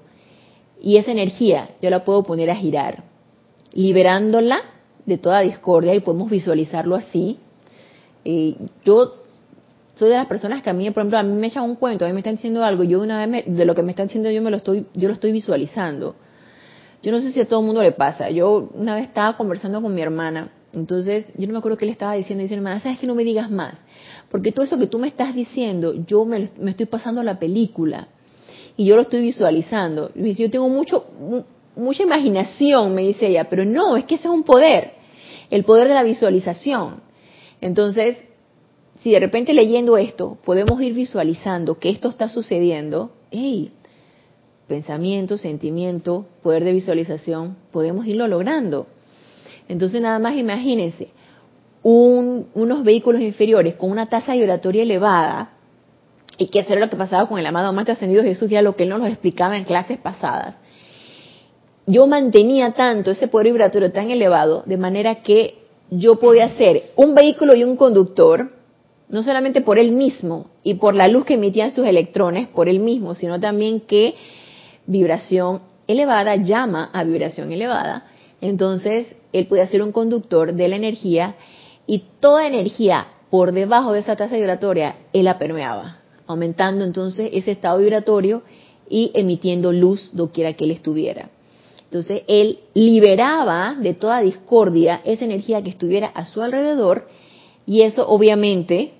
[0.80, 3.04] y esa energía yo la puedo poner a girar,
[3.72, 4.60] liberándola
[5.06, 7.38] de toda discordia y podemos visualizarlo así.
[8.24, 9.14] Eh, yo
[9.96, 12.04] soy de las personas que a mí, por ejemplo, a mí me echan un cuento,
[12.04, 14.30] a mí me están diciendo algo, yo una vez de lo que me están diciendo
[14.30, 16.16] yo me lo estoy, yo lo estoy visualizando.
[17.02, 18.30] Yo no sé si a todo el mundo le pasa.
[18.30, 21.92] Yo una vez estaba conversando con mi hermana, entonces yo no me acuerdo qué le
[21.92, 22.42] estaba diciendo.
[22.42, 23.74] Dice, hermana, ¿sabes que no me digas más?
[24.30, 28.08] Porque todo eso que tú me estás diciendo, yo me, estoy pasando la película
[28.80, 30.10] y yo lo estoy visualizando.
[30.14, 31.04] Dice, yo tengo mucho,
[31.76, 34.92] mucha imaginación, me dice ella, pero no, es que eso es un poder,
[35.50, 37.02] el poder de la visualización.
[37.60, 38.16] Entonces,
[39.02, 43.70] si de repente leyendo esto podemos ir visualizando que esto está sucediendo, hey,
[44.66, 48.86] pensamiento, sentimiento, poder de visualización, podemos irlo logrando.
[49.68, 51.08] Entonces nada más imagínense,
[51.82, 55.59] unos vehículos inferiores con una tasa vibratoria elevada,
[56.40, 58.74] y que eso era lo que pasaba con el amado Maestro Ascendido Jesús, ya lo
[58.74, 60.57] que él nos lo explicaba en clases pasadas.
[61.87, 65.59] Yo mantenía tanto ese poder vibratorio tan elevado, de manera que
[65.90, 68.53] yo podía ser un vehículo y un conductor,
[69.11, 72.81] no solamente por él mismo y por la luz que emitían sus electrones, por él
[72.81, 74.14] mismo, sino también que
[74.87, 78.07] vibración elevada llama a vibración elevada.
[78.40, 81.35] Entonces, él podía ser un conductor de la energía
[81.87, 85.99] y toda energía por debajo de esa tasa vibratoria, él la permeaba,
[86.30, 88.42] aumentando entonces ese estado vibratorio
[88.88, 91.30] y emitiendo luz doquiera que él estuviera.
[91.84, 97.08] Entonces, él liberaba de toda discordia esa energía que estuviera a su alrededor
[97.66, 98.92] y eso obviamente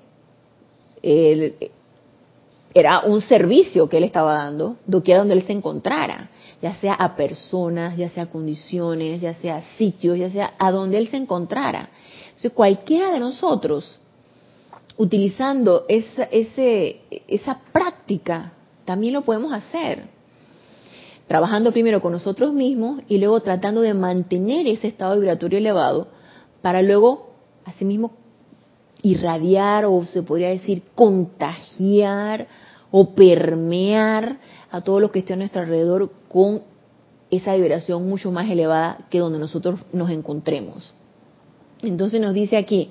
[2.75, 7.15] era un servicio que él estaba dando, doquiera donde él se encontrara, ya sea a
[7.15, 11.17] personas, ya sea a condiciones, ya sea a sitios, ya sea a donde él se
[11.17, 11.91] encontrara.
[12.27, 14.00] Entonces, cualquiera de nosotros,
[15.01, 18.53] utilizando esa, ese, esa práctica,
[18.85, 20.03] también lo podemos hacer
[21.27, 26.09] trabajando primero con nosotros mismos y luego tratando de mantener ese estado vibratorio elevado
[26.61, 27.31] para luego,
[27.65, 28.11] asimismo,
[29.01, 32.49] irradiar o se podría decir contagiar
[32.91, 34.37] o permear
[34.71, 36.61] a todo lo que esté a nuestro alrededor con
[37.31, 40.93] esa vibración mucho más elevada que donde nosotros nos encontremos.
[41.81, 42.91] Entonces nos dice aquí,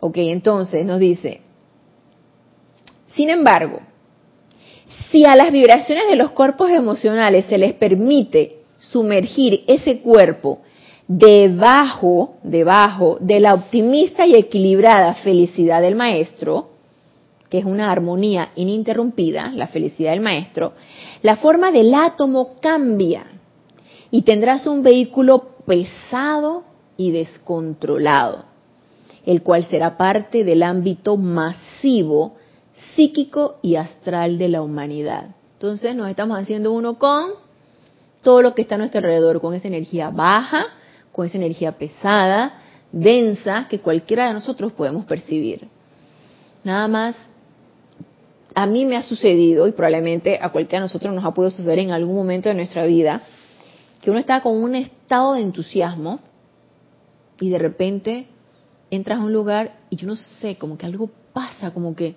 [0.00, 1.40] ok, entonces nos dice,
[3.14, 3.80] sin embargo,
[5.10, 10.60] si a las vibraciones de los cuerpos emocionales se les permite sumergir ese cuerpo
[11.08, 16.70] debajo, debajo de la optimista y equilibrada felicidad del maestro,
[17.48, 20.72] que es una armonía ininterrumpida, la felicidad del maestro,
[21.22, 23.26] la forma del átomo cambia
[24.10, 26.64] y tendrás un vehículo pesado
[26.96, 28.45] y descontrolado,
[29.26, 32.36] el cual será parte del ámbito masivo
[32.94, 35.34] psíquico y astral de la humanidad.
[35.54, 37.30] Entonces nos estamos haciendo uno con
[38.22, 40.66] todo lo que está a nuestro alrededor, con esa energía baja,
[41.12, 42.62] con esa energía pesada,
[42.92, 45.68] densa, que cualquiera de nosotros podemos percibir.
[46.62, 47.16] Nada más,
[48.54, 51.78] a mí me ha sucedido, y probablemente a cualquiera de nosotros nos ha podido suceder
[51.78, 53.22] en algún momento de nuestra vida,
[54.00, 56.20] que uno está con un estado de entusiasmo
[57.40, 58.26] y de repente
[58.96, 62.14] entras a un lugar y yo no sé, como que algo pasa, como que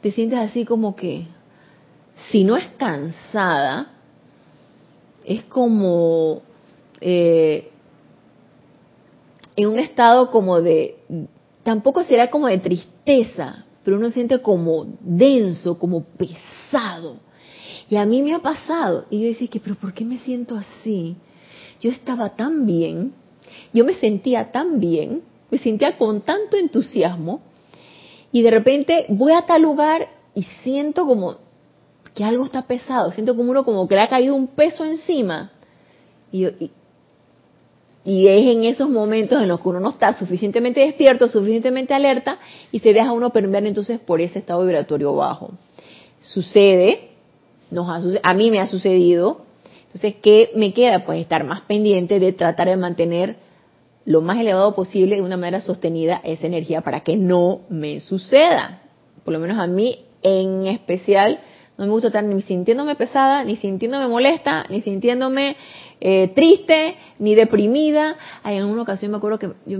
[0.00, 1.26] te sientes así como que,
[2.30, 3.92] si no es cansada,
[5.24, 6.42] es como
[7.00, 7.70] eh,
[9.56, 10.96] en un estado como de,
[11.62, 17.16] tampoco será como de tristeza, pero uno siente como denso, como pesado.
[17.88, 19.06] Y a mí me ha pasado.
[19.10, 21.16] Y yo decía que, pero ¿por qué me siento así?
[21.80, 23.12] Yo estaba tan bien,
[23.72, 27.40] yo me sentía tan bien, me sentía con tanto entusiasmo,
[28.32, 31.36] y de repente voy a tal lugar y siento como
[32.14, 35.50] que algo está pesado, siento como uno como que le ha caído un peso encima.
[36.32, 36.46] Y,
[38.04, 42.38] es en esos momentos en los que uno no está suficientemente despierto, suficientemente alerta
[42.72, 45.52] y se deja uno permear entonces por ese estado vibratorio bajo.
[46.20, 47.10] Sucede,
[47.70, 47.88] nos
[48.22, 49.42] a mí me ha sucedido,
[49.84, 51.04] entonces ¿qué me queda?
[51.04, 53.36] Pues estar más pendiente de tratar de mantener
[54.04, 58.82] lo más elevado posible de una manera sostenida esa energía para que no me suceda.
[59.24, 61.40] Por lo menos a mí en especial
[61.78, 65.56] no me gusta estar ni sintiéndome pesada, ni sintiéndome molesta, ni sintiéndome
[66.00, 68.16] eh, triste, ni deprimida.
[68.42, 69.78] Hay en una ocasión me acuerdo que yo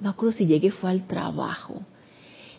[0.00, 1.82] me acuerdo si llegué fue al trabajo.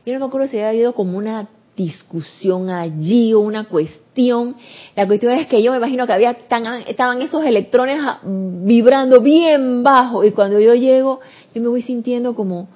[0.06, 4.56] Yo no me acuerdo si había habido como una discusión allí o una cuestión.
[4.96, 10.24] La cuestión es que yo me imagino que había estaban esos electrones vibrando bien bajo
[10.24, 11.20] y cuando yo llego
[11.54, 12.68] yo me voy sintiendo como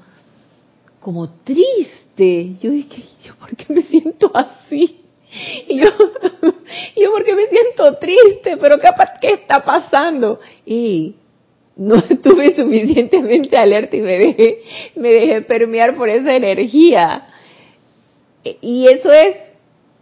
[1.00, 2.56] como triste.
[2.62, 5.00] Yo dije, yo por qué me siento así?
[5.70, 5.86] Yo,
[6.98, 8.78] yo por qué me siento triste, pero
[9.22, 10.40] qué está pasando?
[10.66, 11.16] Y
[11.78, 14.62] no estuve suficientemente alerta y me dejé
[14.96, 17.29] me dejé permear por esa energía
[18.44, 19.38] y eso es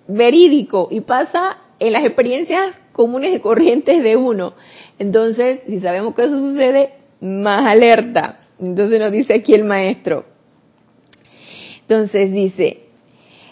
[0.08, 4.54] verídico y pasa en las experiencias comunes y corrientes de uno.
[5.00, 8.39] Entonces, si sabemos que eso sucede, más alerta.
[8.60, 10.26] Entonces nos dice aquí el maestro.
[11.82, 12.88] Entonces dice,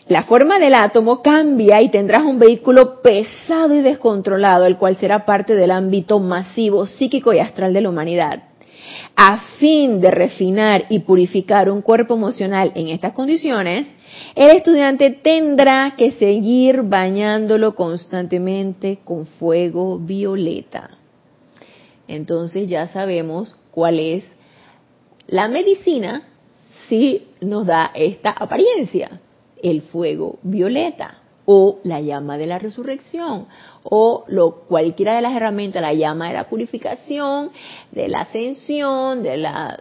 [0.07, 5.25] la forma del átomo cambia y tendrás un vehículo pesado y descontrolado, el cual será
[5.25, 8.43] parte del ámbito masivo, psíquico y astral de la humanidad.
[9.15, 13.87] A fin de refinar y purificar un cuerpo emocional en estas condiciones,
[14.35, 20.91] el estudiante tendrá que seguir bañándolo constantemente con fuego violeta.
[22.07, 24.23] Entonces ya sabemos cuál es
[25.27, 26.23] la medicina
[26.87, 29.21] si nos da esta apariencia,
[29.61, 31.21] el fuego violeta.
[31.45, 33.47] O la llama de la resurrección,
[33.83, 37.51] o lo, cualquiera de las herramientas, la llama de la purificación,
[37.91, 39.79] de la ascensión, de la,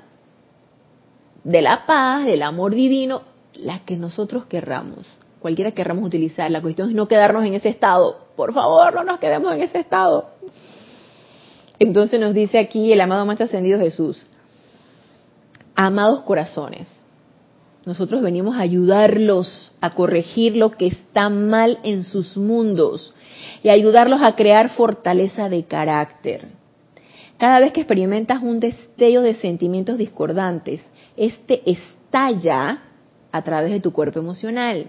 [1.43, 3.23] de la paz, del amor divino,
[3.55, 5.07] la que nosotros querramos,
[5.41, 6.51] cualquiera querramos utilizar.
[6.51, 8.17] La cuestión es no quedarnos en ese estado.
[8.37, 10.31] Por favor, no nos quedemos en ese estado.
[11.79, 14.27] Entonces nos dice aquí el amado Maestro Ascendido Jesús,
[15.75, 16.87] amados corazones,
[17.87, 23.13] nosotros venimos a ayudarlos a corregir lo que está mal en sus mundos
[23.63, 26.49] y ayudarlos a crear fortaleza de carácter.
[27.37, 30.81] Cada vez que experimentas un destello de sentimientos discordantes,
[31.17, 32.85] este estalla
[33.33, 34.87] a través de tu cuerpo emocional,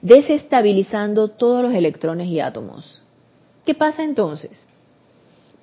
[0.00, 3.02] desestabilizando todos los electrones y átomos.
[3.66, 4.58] ¿Qué pasa entonces?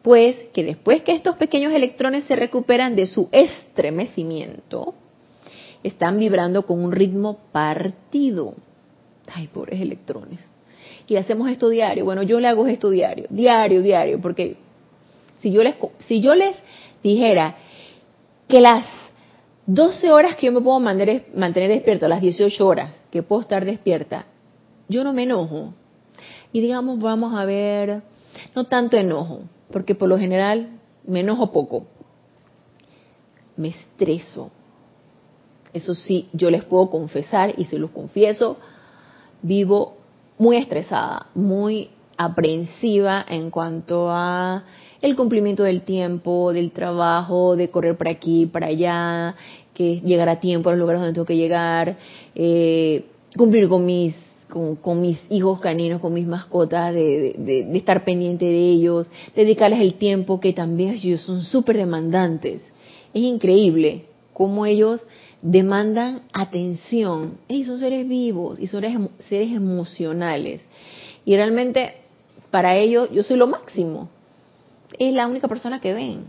[0.01, 4.95] Pues que después que estos pequeños electrones se recuperan de su estremecimiento,
[5.83, 8.55] están vibrando con un ritmo partido.
[9.33, 10.39] Ay, pobres electrones.
[11.07, 12.05] Y hacemos esto diario.
[12.05, 14.57] Bueno, yo le hago esto diario, diario, diario, porque
[15.39, 16.55] si yo les, si yo les
[17.03, 17.57] dijera
[18.47, 18.85] que las
[19.65, 23.65] 12 horas que yo me puedo mantener, mantener despierto, las 18 horas que puedo estar
[23.65, 24.25] despierta,
[24.87, 25.73] yo no me enojo.
[26.51, 28.01] Y digamos, vamos a ver,
[28.55, 31.85] no tanto enojo, porque por lo general me enojo poco.
[33.55, 34.51] Me estreso,
[35.73, 38.57] eso sí, yo les puedo confesar y se los confieso,
[39.41, 39.97] vivo
[40.37, 44.63] muy estresada, muy aprensiva en cuanto a
[45.01, 49.35] el cumplimiento del tiempo, del trabajo, de correr para aquí, para allá,
[49.73, 51.97] que llegar a tiempo a los lugares donde tengo que llegar,
[52.35, 53.05] eh,
[53.35, 54.15] cumplir con mis
[54.51, 59.93] con, mis hijos caninos, con mis mascotas, de, de, estar pendiente de ellos, dedicarles el
[59.93, 62.61] tiempo que también ellos son súper demandantes.
[63.13, 65.01] Es increíble cómo ellos
[65.41, 67.37] demandan atención.
[67.47, 70.61] Y son seres vivos y son seres, emocionales.
[71.25, 71.95] Y realmente
[72.49, 74.09] para ellos yo soy lo máximo.
[74.97, 76.25] Es la única persona que ven.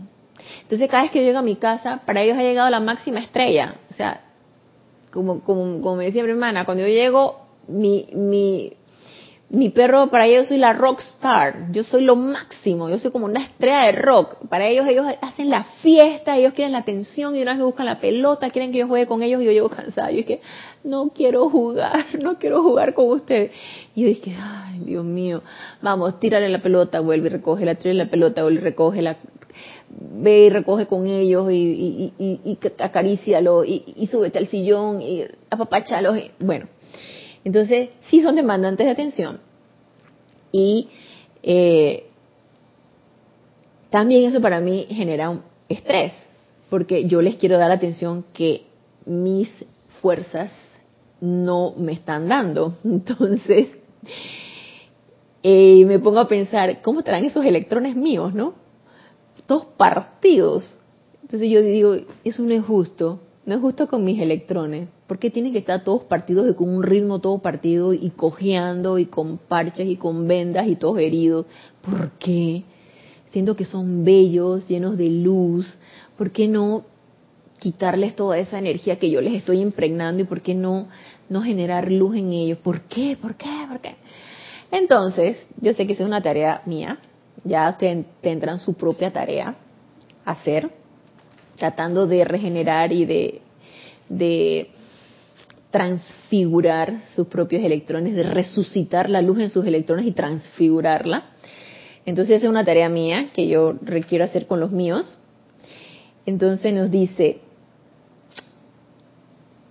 [0.61, 3.19] Entonces cada vez que yo llego a mi casa, para ellos ha llegado la máxima
[3.19, 3.75] estrella.
[3.91, 4.21] O sea,
[5.11, 8.73] como, como, como me decía mi hermana, cuando yo llego, mi, mi,
[9.53, 13.25] mi perro, para ellos soy la rock star, yo soy lo máximo, yo soy como
[13.25, 14.37] una estrella de rock.
[14.49, 17.85] Para ellos, ellos hacen la fiesta, ellos quieren la atención y una vez me buscan
[17.85, 20.09] la pelota, quieren que yo juegue con ellos y yo llego cansada.
[20.09, 20.41] Yo que
[20.83, 23.51] no quiero jugar, no quiero jugar con ustedes.
[23.93, 25.43] Y yo dije, ay, Dios mío,
[25.83, 29.17] vamos, tírale la pelota, vuelve y recoge la, tírale la pelota, vuelve y recoge la,
[29.91, 34.99] ve y recoge con ellos y, y, y, y acarícialo y, y súbete al sillón
[35.03, 36.15] y apapáchalo.
[36.39, 36.65] Bueno,
[37.43, 39.39] entonces, sí son demandantes de atención.
[40.51, 40.87] Y
[41.41, 42.07] eh,
[43.89, 46.13] también eso para mí genera un estrés,
[46.69, 48.65] porque yo les quiero dar atención que
[49.05, 49.49] mis
[50.01, 50.51] fuerzas
[51.19, 52.77] no me están dando.
[52.83, 53.69] Entonces,
[55.41, 58.53] eh, me pongo a pensar, ¿cómo traen esos electrones míos, no?
[59.45, 60.77] Todos partidos.
[61.21, 64.87] Entonces yo digo, eso no es justo, no es justo con mis electrones.
[65.07, 68.97] ¿Por qué tienen que estar todos partidos de con un ritmo todo partido y cojeando
[68.97, 71.45] y con parches y con vendas y todos heridos?
[71.81, 72.63] ¿Por qué?
[73.31, 75.71] Siento que son bellos, llenos de luz.
[76.17, 76.85] ¿Por qué no
[77.59, 80.87] quitarles toda esa energía que yo les estoy impregnando y por qué no,
[81.29, 82.59] no generar luz en ellos?
[82.59, 83.17] ¿Por qué?
[83.21, 83.65] ¿Por qué?
[83.67, 83.95] ¿Por qué?
[84.71, 86.97] Entonces, yo sé que esa es una tarea mía.
[87.43, 89.55] Ya ustedes tendrán su propia tarea
[90.23, 90.71] hacer,
[91.57, 94.69] tratando de regenerar y de,
[95.71, 101.31] transfigurar sus propios electrones, de resucitar la luz en sus electrones y transfigurarla.
[102.05, 105.15] Entonces esa es una tarea mía que yo requiero hacer con los míos.
[106.27, 107.39] Entonces nos dice,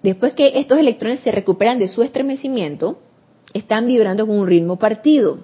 [0.02, 2.98] después que estos electrones se recuperan de su estremecimiento,
[3.54, 5.38] están vibrando con un ritmo partido.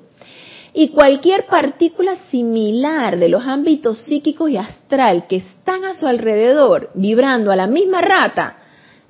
[0.80, 6.90] Y cualquier partícula similar de los ámbitos psíquicos y astral que están a su alrededor,
[6.94, 8.58] vibrando a la misma rata,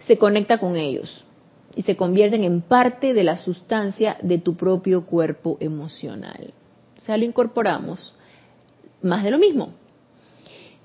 [0.06, 1.26] se conecta con ellos
[1.76, 6.54] y se convierten en parte de la sustancia de tu propio cuerpo emocional.
[6.96, 8.14] O sea, lo incorporamos
[9.02, 9.74] más de lo mismo.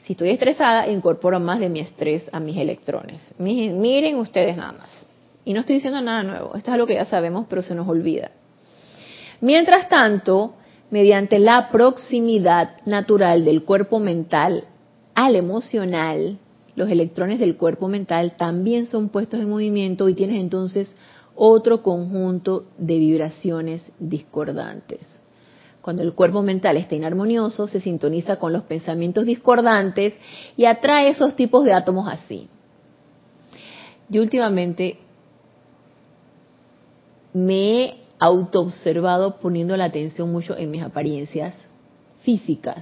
[0.03, 3.21] Si estoy estresada, incorporo más de mi estrés a mis electrones.
[3.37, 4.89] Miren ustedes nada más.
[5.45, 7.87] Y no estoy diciendo nada nuevo, esto es algo que ya sabemos, pero se nos
[7.87, 8.31] olvida.
[9.39, 10.55] Mientras tanto,
[10.93, 14.65] mediante la proximidad natural del cuerpo mental
[15.15, 16.37] al emocional,
[16.75, 20.93] los electrones del cuerpo mental también son puestos en movimiento y tienes entonces
[21.33, 24.99] otro conjunto de vibraciones discordantes.
[25.81, 30.13] Cuando el cuerpo mental está inarmonioso, se sintoniza con los pensamientos discordantes
[30.55, 32.49] y atrae esos tipos de átomos así.
[34.09, 34.99] Yo últimamente
[37.33, 41.53] me he autoobservado poniendo la atención mucho en mis apariencias
[42.21, 42.81] físicas.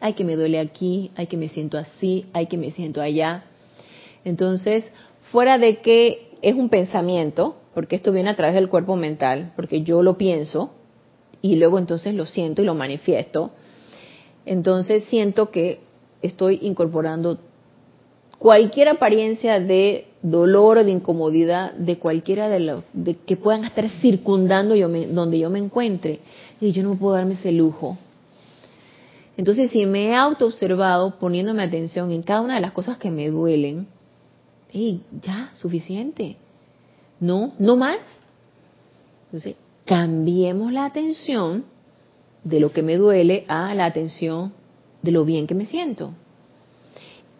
[0.00, 3.46] Ay, que me duele aquí, ay, que me siento así, ay, que me siento allá.
[4.24, 4.84] Entonces,
[5.32, 9.82] fuera de que es un pensamiento, porque esto viene a través del cuerpo mental, porque
[9.82, 10.70] yo lo pienso
[11.42, 13.50] y luego entonces lo siento y lo manifiesto,
[14.46, 15.80] entonces siento que
[16.22, 17.40] estoy incorporando
[18.44, 24.74] cualquier apariencia de dolor de incomodidad de cualquiera de los de que puedan estar circundando
[24.74, 26.20] yo donde yo me encuentre
[26.60, 27.96] y yo no puedo darme ese lujo.
[29.38, 33.30] Entonces, si me he autoobservado poniéndome atención en cada una de las cosas que me
[33.30, 33.86] duelen,
[34.70, 36.36] y ya, suficiente.
[37.20, 38.00] No, no más.
[39.24, 41.64] Entonces, cambiemos la atención
[42.42, 44.52] de lo que me duele a la atención
[45.00, 46.12] de lo bien que me siento.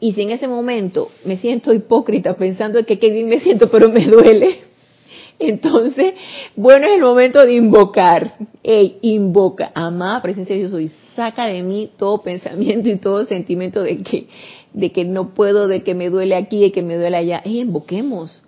[0.05, 3.89] Y si en ese momento me siento hipócrita pensando que qué bien me siento, pero
[3.89, 4.59] me duele,
[5.39, 6.13] entonces,
[6.55, 8.35] bueno, es el momento de invocar.
[8.63, 13.83] Ey, invoca, amada presencia de Dios soy, saca de mí todo pensamiento y todo sentimiento
[13.83, 14.27] de que,
[14.75, 17.41] de que no puedo, de que me duele aquí, de que me duele allá.
[17.43, 18.43] Ey, invoquemos.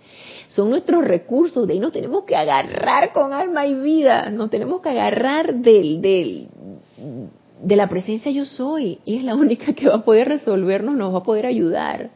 [0.48, 4.82] Son nuestros recursos, de ahí nos tenemos que agarrar con alma y vida, nos tenemos
[4.82, 6.48] que agarrar del, del,
[7.62, 11.14] de la presencia yo soy, y es la única que va a poder resolvernos, nos
[11.14, 12.10] va a poder ayudar.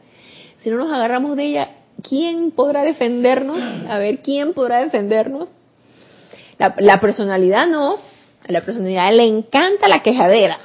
[0.59, 1.69] Si no nos agarramos de ella,
[2.07, 3.59] ¿quién podrá defendernos?
[3.89, 5.49] A ver, ¿quién podrá defendernos?
[6.57, 10.59] La, personalidad no, a la personalidad le encanta la quejadera,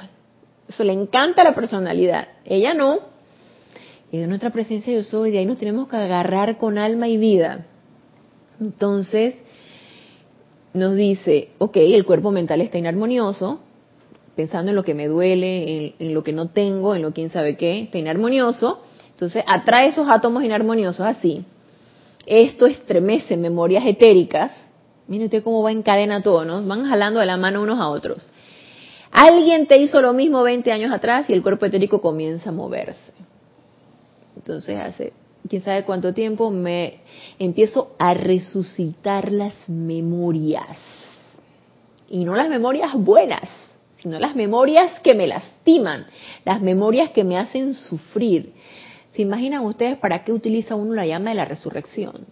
[0.69, 2.99] eso le encanta la personalidad, ella no.
[4.11, 7.17] Y de nuestra presencia yo soy, de ahí nos tenemos que agarrar con alma y
[7.17, 7.65] vida.
[8.61, 9.35] Entonces,
[10.73, 13.61] nos dice, ok, el cuerpo mental está inarmonioso,
[14.37, 17.57] pensando en lo que me duele, en, lo que no tengo, en lo quién sabe
[17.57, 18.79] qué, está inarmonioso.
[19.09, 21.43] Entonces atrae esos átomos inarmoniosos así.
[22.27, 24.51] Esto estremece memorias etéricas.
[25.07, 26.63] Mire usted cómo va en cadena todo, ¿no?
[26.63, 28.29] Van jalando de la mano unos a otros.
[29.11, 33.13] Alguien te hizo lo mismo 20 años atrás y el cuerpo etérico comienza a moverse.
[34.35, 35.13] Entonces hace
[35.49, 36.99] quién sabe cuánto tiempo me
[37.39, 40.77] empiezo a resucitar las memorias.
[42.07, 43.49] Y no las memorias buenas,
[43.97, 46.05] sino las memorias que me lastiman,
[46.45, 48.53] las memorias que me hacen sufrir.
[49.13, 52.25] ¿Se imaginan ustedes para qué utiliza uno la llama de la resurrección?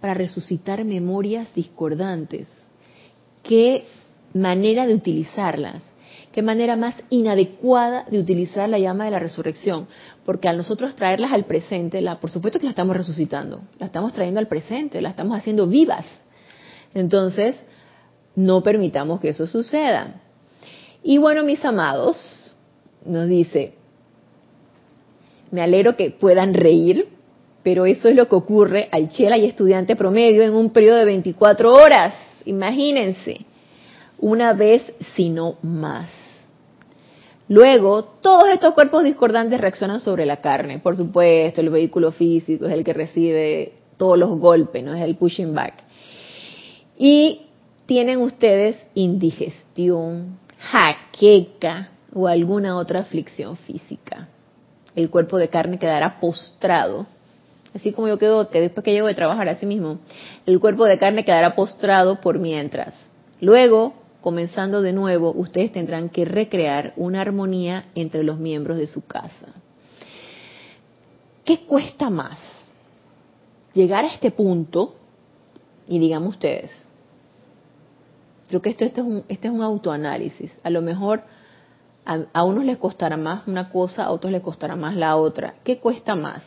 [0.00, 2.48] Para resucitar memorias discordantes.
[3.42, 3.84] ¿Qué
[4.32, 5.82] manera de utilizarlas?
[6.32, 9.88] ¿Qué manera más inadecuada de utilizar la llama de la resurrección?
[10.24, 14.12] Porque al nosotros traerlas al presente, la, por supuesto que la estamos resucitando, la estamos
[14.12, 16.06] trayendo al presente, la estamos haciendo vivas.
[16.94, 17.60] Entonces,
[18.36, 20.22] no permitamos que eso suceda.
[21.02, 22.54] Y bueno, mis amados,
[23.04, 23.74] nos dice,
[25.50, 27.08] me alegro que puedan reír,
[27.62, 31.04] pero eso es lo que ocurre al chela y estudiante promedio en un periodo de
[31.06, 32.14] 24 horas.
[32.44, 33.44] Imagínense,
[34.18, 36.10] una vez, si no más.
[37.48, 40.78] Luego, todos estos cuerpos discordantes reaccionan sobre la carne.
[40.78, 45.16] Por supuesto, el vehículo físico es el que recibe todos los golpes, no es el
[45.16, 45.74] pushing back.
[46.96, 47.46] Y
[47.86, 54.28] tienen ustedes indigestión, jaqueca o alguna otra aflicción física.
[54.94, 57.06] El cuerpo de carne quedará postrado,
[57.74, 60.00] así como yo quedo, que después que llego de trabajar así mismo,
[60.46, 62.94] el cuerpo de carne quedará postrado por mientras.
[63.40, 69.06] Luego, comenzando de nuevo, ustedes tendrán que recrear una armonía entre los miembros de su
[69.06, 69.54] casa.
[71.44, 72.38] ¿Qué cuesta más?
[73.72, 74.96] Llegar a este punto,
[75.88, 76.70] y digamos ustedes,
[78.50, 80.50] Creo que esto, es un, este es un autoanálisis.
[80.64, 81.22] A lo mejor
[82.04, 85.54] a, unos les costará más una cosa, a otros les costará más la otra.
[85.62, 86.42] ¿Qué cuesta más?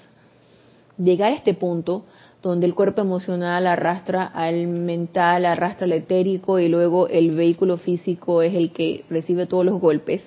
[0.97, 2.03] Llegar a este punto
[2.41, 8.41] donde el cuerpo emocional arrastra al mental, arrastra al etérico y luego el vehículo físico
[8.41, 10.23] es el que recibe todos los golpes.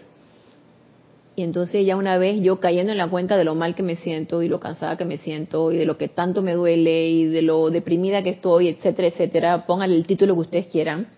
[1.36, 3.96] Y entonces ya una vez yo cayendo en la cuenta de lo mal que me
[3.96, 7.26] siento y lo cansada que me siento y de lo que tanto me duele y
[7.26, 11.08] de lo deprimida que estoy, etcétera, etcétera, pongan el título que ustedes quieran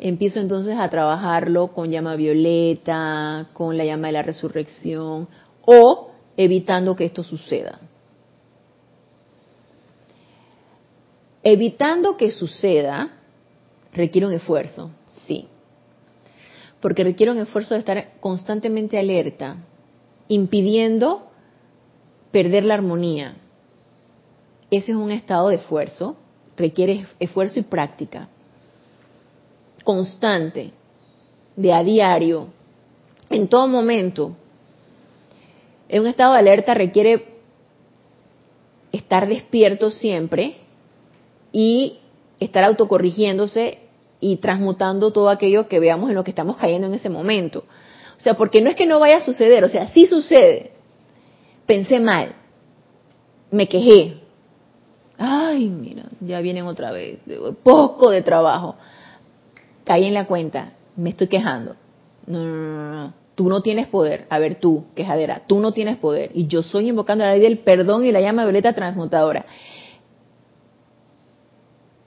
[0.00, 5.28] empiezo entonces a trabajarlo con llama violeta, con la llama de la resurrección
[5.64, 7.78] o evitando que esto suceda.
[11.42, 13.10] Evitando que suceda
[13.92, 15.46] requiere un esfuerzo, sí,
[16.80, 19.56] porque requiere un esfuerzo de estar constantemente alerta,
[20.28, 21.30] impidiendo
[22.30, 23.36] perder la armonía.
[24.70, 26.16] Ese es un estado de esfuerzo,
[26.56, 28.28] requiere esfuerzo y práctica
[29.84, 30.72] constante,
[31.56, 32.48] de a diario,
[33.28, 34.36] en todo momento.
[35.88, 37.26] En un estado de alerta requiere
[38.92, 40.56] estar despierto siempre
[41.52, 41.98] y
[42.38, 43.78] estar autocorrigiéndose
[44.20, 47.64] y transmutando todo aquello que veamos en lo que estamos cayendo en ese momento.
[48.16, 50.72] O sea, porque no es que no vaya a suceder, o sea, sí sucede.
[51.66, 52.34] Pensé mal,
[53.50, 54.18] me quejé.
[55.16, 57.18] Ay, mira, ya vienen otra vez,
[57.62, 58.76] poco de trabajo.
[59.90, 61.74] Caí en la cuenta, me estoy quejando.
[62.28, 64.24] No, no, no, no, tú no tienes poder.
[64.30, 66.30] A ver, tú, quejadera, tú no tienes poder.
[66.32, 69.46] Y yo soy invocando la ley del perdón y la llama violeta transmutadora.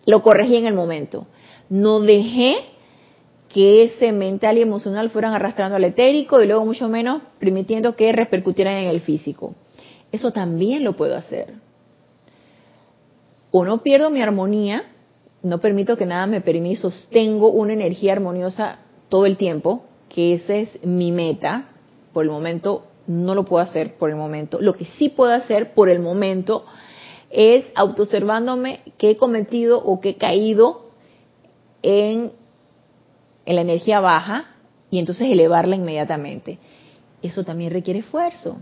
[0.05, 1.27] Lo corregí en el momento.
[1.67, 2.55] No dejé
[3.49, 8.13] que ese mental y emocional fueran arrastrando al etérico y luego mucho menos permitiendo que
[8.13, 9.55] repercutieran en el físico.
[10.09, 11.55] Eso también lo puedo hacer.
[13.51, 14.86] O no pierdo mi armonía,
[15.44, 18.80] no permito que nada me permita, sostengo una energía armoniosa
[19.10, 21.66] todo el tiempo, que esa es mi meta.
[22.14, 24.60] Por el momento no lo puedo hacer por el momento.
[24.62, 26.66] Lo que sí puedo hacer por el momento
[27.30, 30.91] es autoobservándome que he cometido o que he caído
[31.82, 32.32] en,
[33.46, 34.56] en la energía baja
[34.89, 36.60] y entonces elevarla inmediatamente.
[37.22, 38.58] Eso también requiere esfuerzo.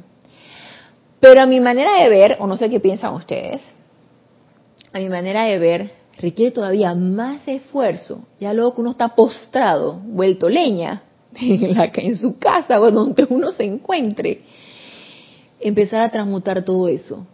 [1.19, 3.61] Pero a mi manera de ver, o no sé qué piensan ustedes,
[4.91, 8.23] a mi manera de ver, requiere todavía más esfuerzo.
[8.39, 11.03] Ya luego que uno está postrado, vuelto leña,
[11.35, 14.41] en, la, en su casa o donde uno se encuentre,
[15.59, 17.25] empezar a transmutar todo eso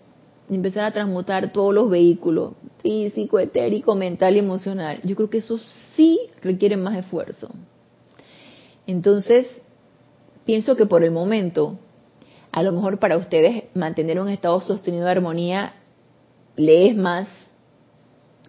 [0.56, 5.00] empezar a transmutar todos los vehículos, físico, etérico, mental y emocional.
[5.04, 5.60] Yo creo que eso
[5.96, 7.50] sí requiere más esfuerzo.
[8.86, 9.48] Entonces,
[10.46, 11.78] pienso que por el momento,
[12.52, 15.74] a lo mejor para ustedes mantener un estado sostenido de armonía
[16.56, 17.28] le es más,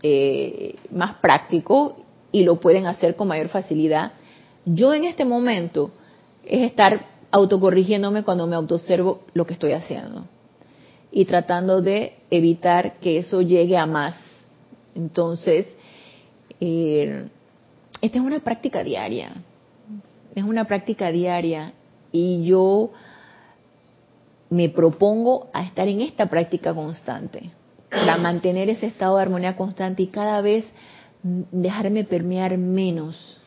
[0.02, 1.96] eh, más práctico
[2.32, 4.12] y lo pueden hacer con mayor facilidad.
[4.64, 5.90] Yo en este momento
[6.44, 10.24] es estar autocorrigiéndome cuando me autoobservo lo que estoy haciendo
[11.10, 14.14] y tratando de evitar que eso llegue a más.
[14.94, 15.66] Entonces,
[16.60, 17.28] eh,
[18.00, 19.32] esta es una práctica diaria,
[20.34, 21.72] es una práctica diaria
[22.12, 22.90] y yo
[24.50, 27.50] me propongo a estar en esta práctica constante,
[27.90, 30.64] para mantener ese estado de armonía constante y cada vez
[31.22, 33.40] dejarme permear menos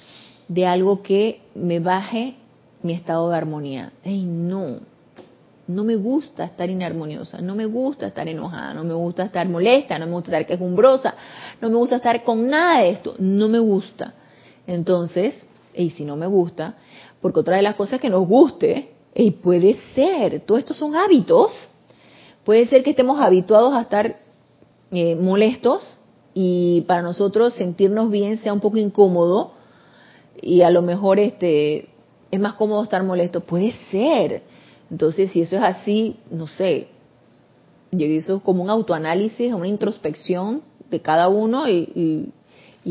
[0.47, 2.35] de algo que me baje
[2.81, 3.93] mi estado de armonía.
[4.03, 4.79] ¡Ey, no!
[5.67, 9.97] No me gusta estar inarmoniosa, no me gusta estar enojada, no me gusta estar molesta,
[9.99, 11.15] no me gusta estar quejumbrosa,
[11.61, 14.13] no me gusta estar con nada de esto, no me gusta.
[14.67, 16.75] Entonces, y si no me gusta,
[17.21, 21.53] porque otra de las cosas que nos guste, y puede ser, todos estos son hábitos,
[22.43, 24.17] puede ser que estemos habituados a estar
[24.91, 25.97] eh, molestos
[26.33, 29.53] y para nosotros sentirnos bien sea un poco incómodo
[30.41, 31.89] y a lo mejor este
[32.31, 34.43] es más cómodo estar molesto, puede ser,
[34.91, 36.87] entonces, si eso es así, no sé,
[37.91, 42.33] yo hice como un autoanálisis, una introspección de cada uno y,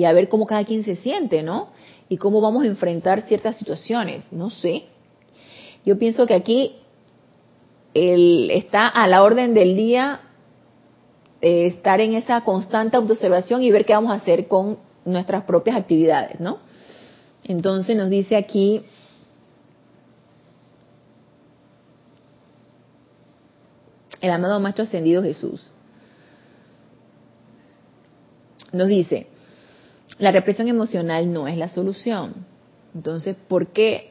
[0.05, 1.68] a ver cómo cada quien se siente, ¿no?
[2.09, 4.84] Y cómo vamos a enfrentar ciertas situaciones, no sé.
[5.84, 6.76] Yo pienso que aquí
[7.92, 10.20] el, está a la orden del día
[11.43, 15.76] eh, estar en esa constante autoobservación y ver qué vamos a hacer con nuestras propias
[15.76, 16.59] actividades, ¿no?
[17.45, 18.82] Entonces nos dice aquí
[24.20, 25.70] el amado Maestro Ascendido Jesús.
[28.72, 29.26] Nos dice,
[30.18, 32.34] la represión emocional no es la solución.
[32.95, 34.11] Entonces, ¿por qué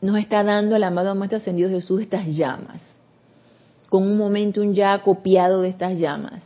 [0.00, 2.80] nos está dando el amado Maestro Ascendido Jesús estas llamas?
[3.94, 6.42] Con un momentum ya copiado de estas llamas.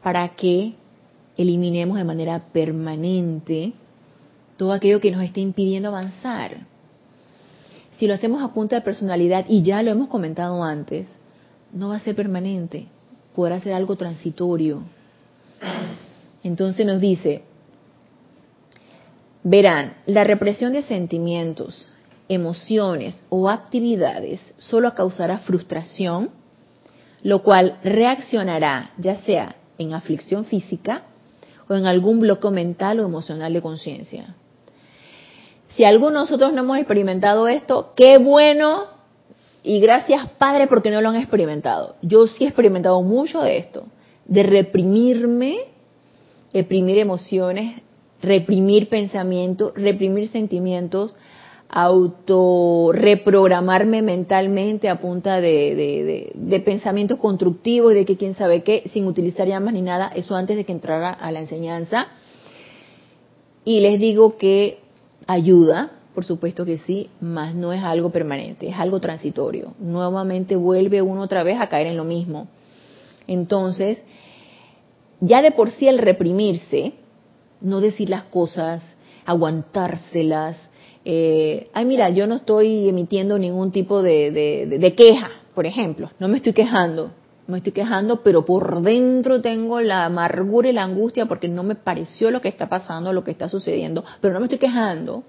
[0.00, 0.74] Para que
[1.36, 3.72] eliminemos de manera permanente
[4.56, 6.58] todo aquello que nos esté impidiendo avanzar
[7.96, 11.08] si lo hacemos a punta de personalidad, y ya lo hemos comentado antes,
[11.72, 12.86] no va a ser permanente,
[13.34, 14.82] podrá ser algo transitorio.
[16.44, 17.42] Entonces nos dice,
[19.42, 21.90] verán, la represión de sentimientos,
[22.28, 26.30] emociones o actividades solo causará frustración,
[27.22, 31.02] lo cual reaccionará ya sea en aflicción física
[31.68, 34.34] o en algún bloqueo mental o emocional de conciencia.
[35.70, 38.84] Si alguno de nosotros no hemos experimentado esto, qué bueno
[39.62, 41.96] y gracias Padre porque no lo han experimentado.
[42.02, 43.86] Yo sí he experimentado mucho de esto,
[44.24, 45.58] de reprimirme,
[46.52, 47.82] reprimir emociones,
[48.22, 51.14] reprimir pensamientos, reprimir sentimientos,
[51.68, 58.84] auto reprogramarme mentalmente a punta de, de, pensamientos constructivos y de que quién sabe qué,
[58.92, 62.08] sin utilizar llamas ni nada, eso antes de que entrara a la enseñanza.
[63.64, 64.78] Y les digo que
[65.26, 69.74] ayuda, por supuesto que sí, mas no es algo permanente, es algo transitorio.
[69.80, 72.46] Nuevamente vuelve uno otra vez a caer en lo mismo.
[73.26, 74.00] Entonces,
[75.20, 76.92] ya de por sí el reprimirse,
[77.60, 78.82] no decir las cosas,
[79.24, 80.56] aguantárselas,
[81.08, 86.26] eh, ay mira, yo no estoy emitiendo ningún tipo de, de, queja, por ejemplo, no
[86.26, 87.12] me estoy quejando,
[87.46, 91.76] me estoy quejando, pero por dentro tengo la amargura y la angustia porque no me
[91.76, 95.22] pareció lo que está pasando, lo que está sucediendo, pero no me estoy quejando.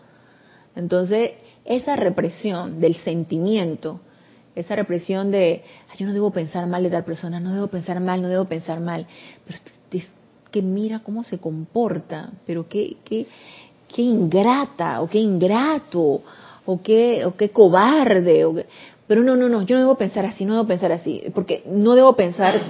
[0.75, 3.99] Entonces, esa represión del sentimiento,
[4.55, 5.61] esa represión de,
[5.99, 8.79] yo no debo pensar mal de tal persona, no debo pensar mal, no debo pensar
[8.79, 9.05] mal,
[9.45, 9.59] pero
[10.49, 13.27] que mira cómo se comporta, pero qué, qué,
[13.93, 16.21] qué ingrata, o qué ingrato,
[16.65, 18.55] o qué, o qué cobarde, o
[19.07, 21.95] pero no, no, no, yo no debo pensar así, no debo pensar así, porque no
[21.95, 22.61] debo pensar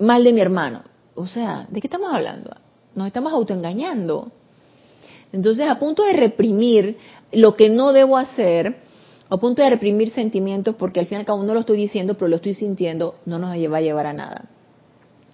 [0.00, 0.82] mal de mi hermano.
[1.14, 2.50] O sea, ¿de qué estamos hablando?
[2.94, 4.32] Nos estamos autoengañando.
[5.30, 6.96] Entonces, a punto de reprimir
[7.32, 8.76] lo que no debo hacer,
[9.28, 12.36] a punto de reprimir sentimientos, porque al final cada uno lo estoy diciendo, pero lo
[12.36, 14.46] estoy sintiendo, no nos va a llevar a nada.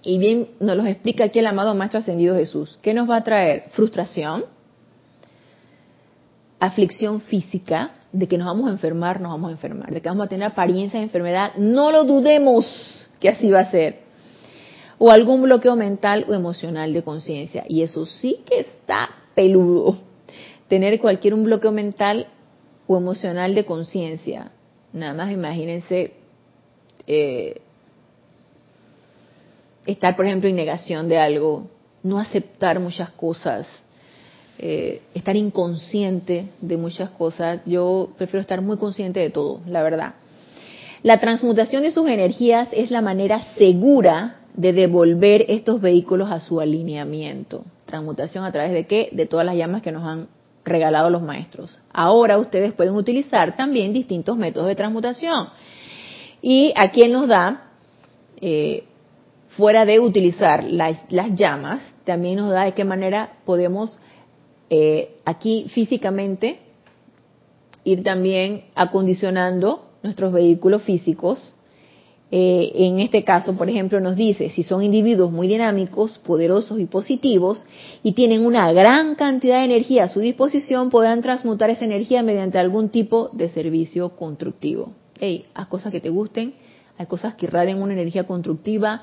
[0.01, 2.77] Y bien nos lo explica aquí el amado Maestro Ascendido Jesús.
[2.81, 3.65] ¿Qué nos va a traer?
[3.71, 4.45] Frustración,
[6.65, 10.25] aflicción física, de que nos vamos a enfermar, nos vamos a enfermar, de que vamos
[10.25, 13.99] a tener apariencia de enfermedad, no lo dudemos que así va a ser.
[14.97, 17.65] O algún bloqueo mental o emocional de conciencia.
[17.67, 19.97] Y eso sí que está peludo.
[20.69, 22.27] Tener cualquier un bloqueo mental
[22.87, 24.51] o emocional de conciencia.
[24.93, 26.13] Nada más imagínense
[27.07, 27.61] eh,
[29.85, 31.69] estar, por ejemplo, en negación de algo,
[32.03, 33.67] no aceptar muchas cosas,
[34.57, 37.61] eh, estar inconsciente de muchas cosas.
[37.65, 40.15] Yo prefiero estar muy consciente de todo, la verdad.
[41.03, 46.59] La transmutación de sus energías es la manera segura de devolver estos vehículos a su
[46.59, 47.63] alineamiento.
[47.85, 49.09] Transmutación a través de qué?
[49.11, 50.27] De todas las llamas que nos han
[50.63, 51.79] regalado los maestros.
[51.93, 55.49] Ahora ustedes pueden utilizar también distintos métodos de transmutación.
[56.41, 57.71] Y aquí él nos da
[58.41, 58.85] eh,
[59.49, 60.97] fuera de utilizar las,
[61.35, 63.99] llamas, también nos da de qué manera podemos
[64.69, 66.59] eh, aquí físicamente
[67.83, 71.53] ir también acondicionando nuestros vehículos físicos.
[72.31, 76.85] Eh, en este caso, por ejemplo, nos dice, si son individuos muy dinámicos, poderosos y
[76.85, 77.65] positivos,
[78.01, 82.57] y tienen una gran cantidad de energía a su disposición, podrán transmutar esa energía mediante
[82.57, 84.93] algún tipo de servicio constructivo.
[85.19, 86.55] Hey, haz cosas que te gusten,
[86.97, 89.01] hay cosas que irradian una energía constructiva,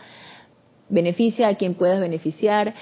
[0.89, 2.75] beneficia a quien puedas beneficiar,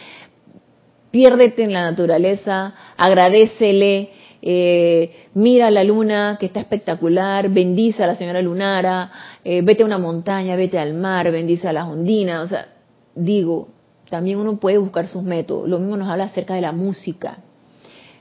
[1.10, 4.10] piérdete en la naturaleza, agradecele,
[4.42, 9.10] eh, mira la luna que está espectacular, bendice a la señora Lunara,
[9.44, 12.66] eh, vete a una montaña, vete al mar, bendice a las ondinas, o sea,
[13.14, 13.68] digo,
[14.08, 15.68] también uno puede buscar sus métodos.
[15.68, 17.38] Lo mismo nos habla acerca de la música,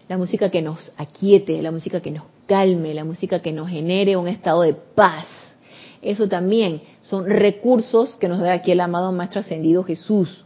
[0.08, 4.18] la música que nos aquiete, la música que nos calme, la música que nos genere
[4.18, 5.26] un estado de paz.
[6.02, 10.46] Eso también son recursos que nos da aquí el amado Maestro Ascendido Jesús.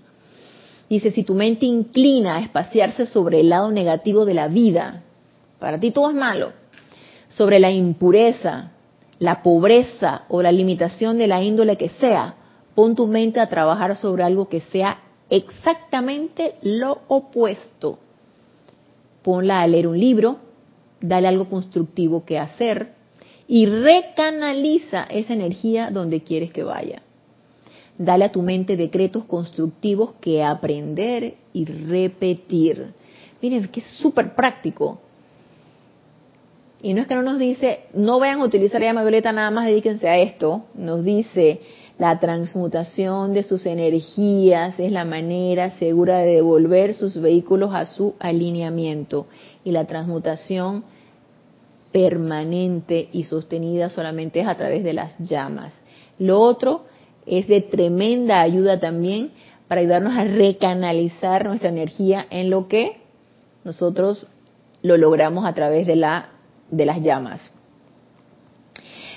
[0.94, 5.02] Dice, si tu mente inclina a espaciarse sobre el lado negativo de la vida,
[5.58, 6.52] para ti todo es malo,
[7.30, 8.74] sobre la impureza,
[9.18, 12.36] la pobreza o la limitación de la índole que sea,
[12.76, 15.00] pon tu mente a trabajar sobre algo que sea
[15.32, 17.98] exactamente lo opuesto.
[19.24, 20.38] Ponla a leer un libro,
[21.02, 22.94] dale algo constructivo que hacer,
[23.48, 27.02] y recanaliza esa energía donde quieres que vaya.
[27.98, 32.94] Dale a tu mente decretos constructivos que aprender y repetir.
[33.42, 35.00] Miren, que es súper práctico.
[36.82, 39.68] Y no es que no nos dice, no vayan a utilizar llama violeta, nada más
[39.68, 40.66] dedíquense a esto.
[40.74, 41.62] Nos dice,
[41.98, 48.16] la transmutación de sus energías es la manera segura de devolver sus vehículos a su
[48.20, 49.28] alineamiento.
[49.64, 50.84] Y la transmutación
[51.94, 55.72] permanente y sostenida solamente es a través de las llamas.
[56.18, 56.86] Lo otro
[57.26, 59.32] es de tremenda ayuda también
[59.68, 62.98] para ayudarnos a recanalizar nuestra energía en lo que
[63.64, 64.28] nosotros
[64.82, 66.30] lo logramos a través de la
[66.70, 67.52] de las llamas.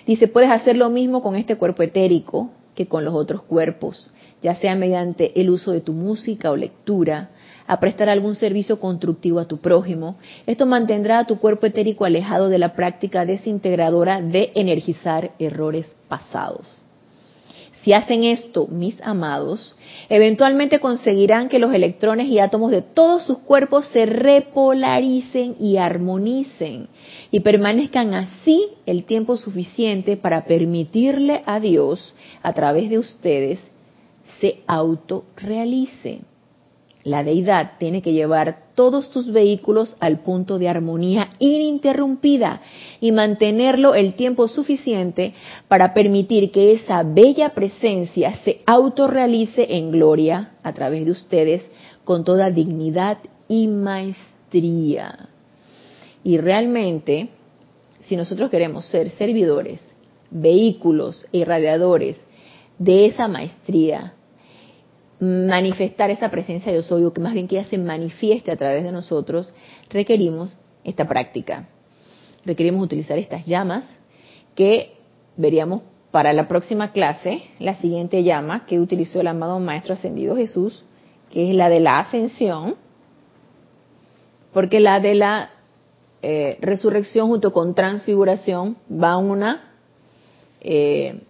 [0.07, 4.55] Dice, puedes hacer lo mismo con este cuerpo etérico que con los otros cuerpos, ya
[4.55, 7.31] sea mediante el uso de tu música o lectura,
[7.67, 10.17] a prestar algún servicio constructivo a tu prójimo.
[10.47, 16.83] Esto mantendrá a tu cuerpo etérico alejado de la práctica desintegradora de energizar errores pasados.
[17.87, 19.77] Si hacen esto, mis amados,
[20.09, 26.89] eventualmente conseguirán que los electrones y átomos de todos sus cuerpos se repolaricen y armonicen
[27.31, 32.13] y permanezcan así el tiempo suficiente para permitirle a Dios,
[32.43, 33.61] a través de ustedes,
[34.41, 36.23] se autorrealice.
[37.05, 42.61] La deidad tiene que llevar todos tus vehículos al punto de armonía ininterrumpida
[43.01, 45.35] y mantenerlo el tiempo suficiente
[45.67, 51.63] para permitir que esa bella presencia se autorrealice en gloria a través de ustedes
[52.05, 53.19] con toda dignidad
[53.49, 55.31] y maestría.
[56.23, 57.31] Y realmente,
[58.01, 59.81] si nosotros queremos ser servidores,
[60.31, 62.19] vehículos e irradiadores
[62.79, 64.16] de esa maestría,
[65.21, 68.85] manifestar esa presencia yo soy, o que más bien que ella se manifieste a través
[68.85, 69.53] de nosotros,
[69.89, 71.69] requerimos esta práctica.
[72.45, 73.85] Requerimos utilizar estas llamas
[74.55, 74.95] que
[75.37, 80.85] veríamos para la próxima clase, la siguiente llama que utilizó el amado Maestro Ascendido Jesús,
[81.31, 82.77] que es la de la ascensión,
[84.53, 85.51] porque la de la
[86.23, 89.75] eh, resurrección junto con transfiguración va una
[90.61, 91.26] eh,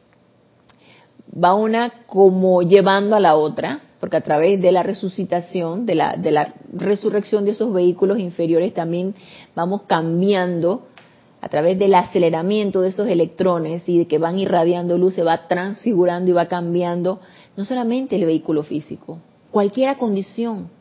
[1.42, 6.16] va una como llevando a la otra, porque a través de la resucitación, de la,
[6.16, 9.14] de la resurrección de esos vehículos inferiores también
[9.54, 10.86] vamos cambiando
[11.40, 15.46] a través del aceleramiento de esos electrones y de que van irradiando luz, se va
[15.48, 17.20] transfigurando y va cambiando
[17.56, 19.18] no solamente el vehículo físico,
[19.50, 20.74] cualquier condición.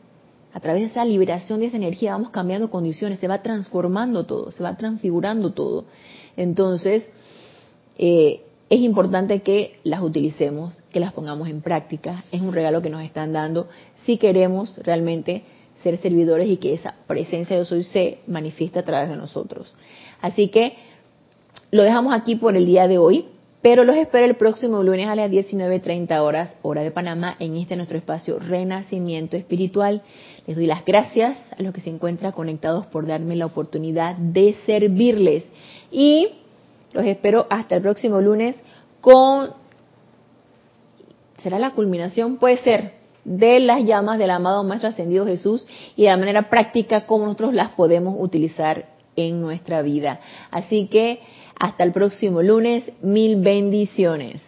[0.52, 4.50] A través de esa liberación de esa energía vamos cambiando condiciones, se va transformando todo,
[4.50, 5.84] se va transfigurando todo.
[6.34, 7.04] Entonces,
[7.98, 12.24] eh, es importante que las utilicemos, que las pongamos en práctica.
[12.32, 13.68] Es un regalo que nos están dando
[14.04, 15.44] si queremos realmente
[15.82, 19.72] ser servidores y que esa presencia de soy se manifiesta a través de nosotros.
[20.20, 20.74] Así que
[21.70, 23.26] lo dejamos aquí por el día de hoy,
[23.62, 27.76] pero los espero el próximo lunes a las 19.30 horas, hora de Panamá, en este
[27.76, 30.02] nuestro espacio Renacimiento Espiritual.
[30.46, 34.56] Les doy las gracias a los que se encuentran conectados por darme la oportunidad de
[34.66, 35.44] servirles.
[35.90, 36.28] Y
[36.92, 38.56] los espero hasta el próximo lunes
[39.00, 39.50] con,
[41.42, 42.92] será la culminación, puede ser,
[43.24, 45.66] de las llamas del amado Maestro Ascendido Jesús
[45.96, 50.20] y de la manera práctica como nosotros las podemos utilizar en nuestra vida.
[50.50, 51.20] Así que
[51.58, 54.40] hasta el próximo lunes, mil bendiciones.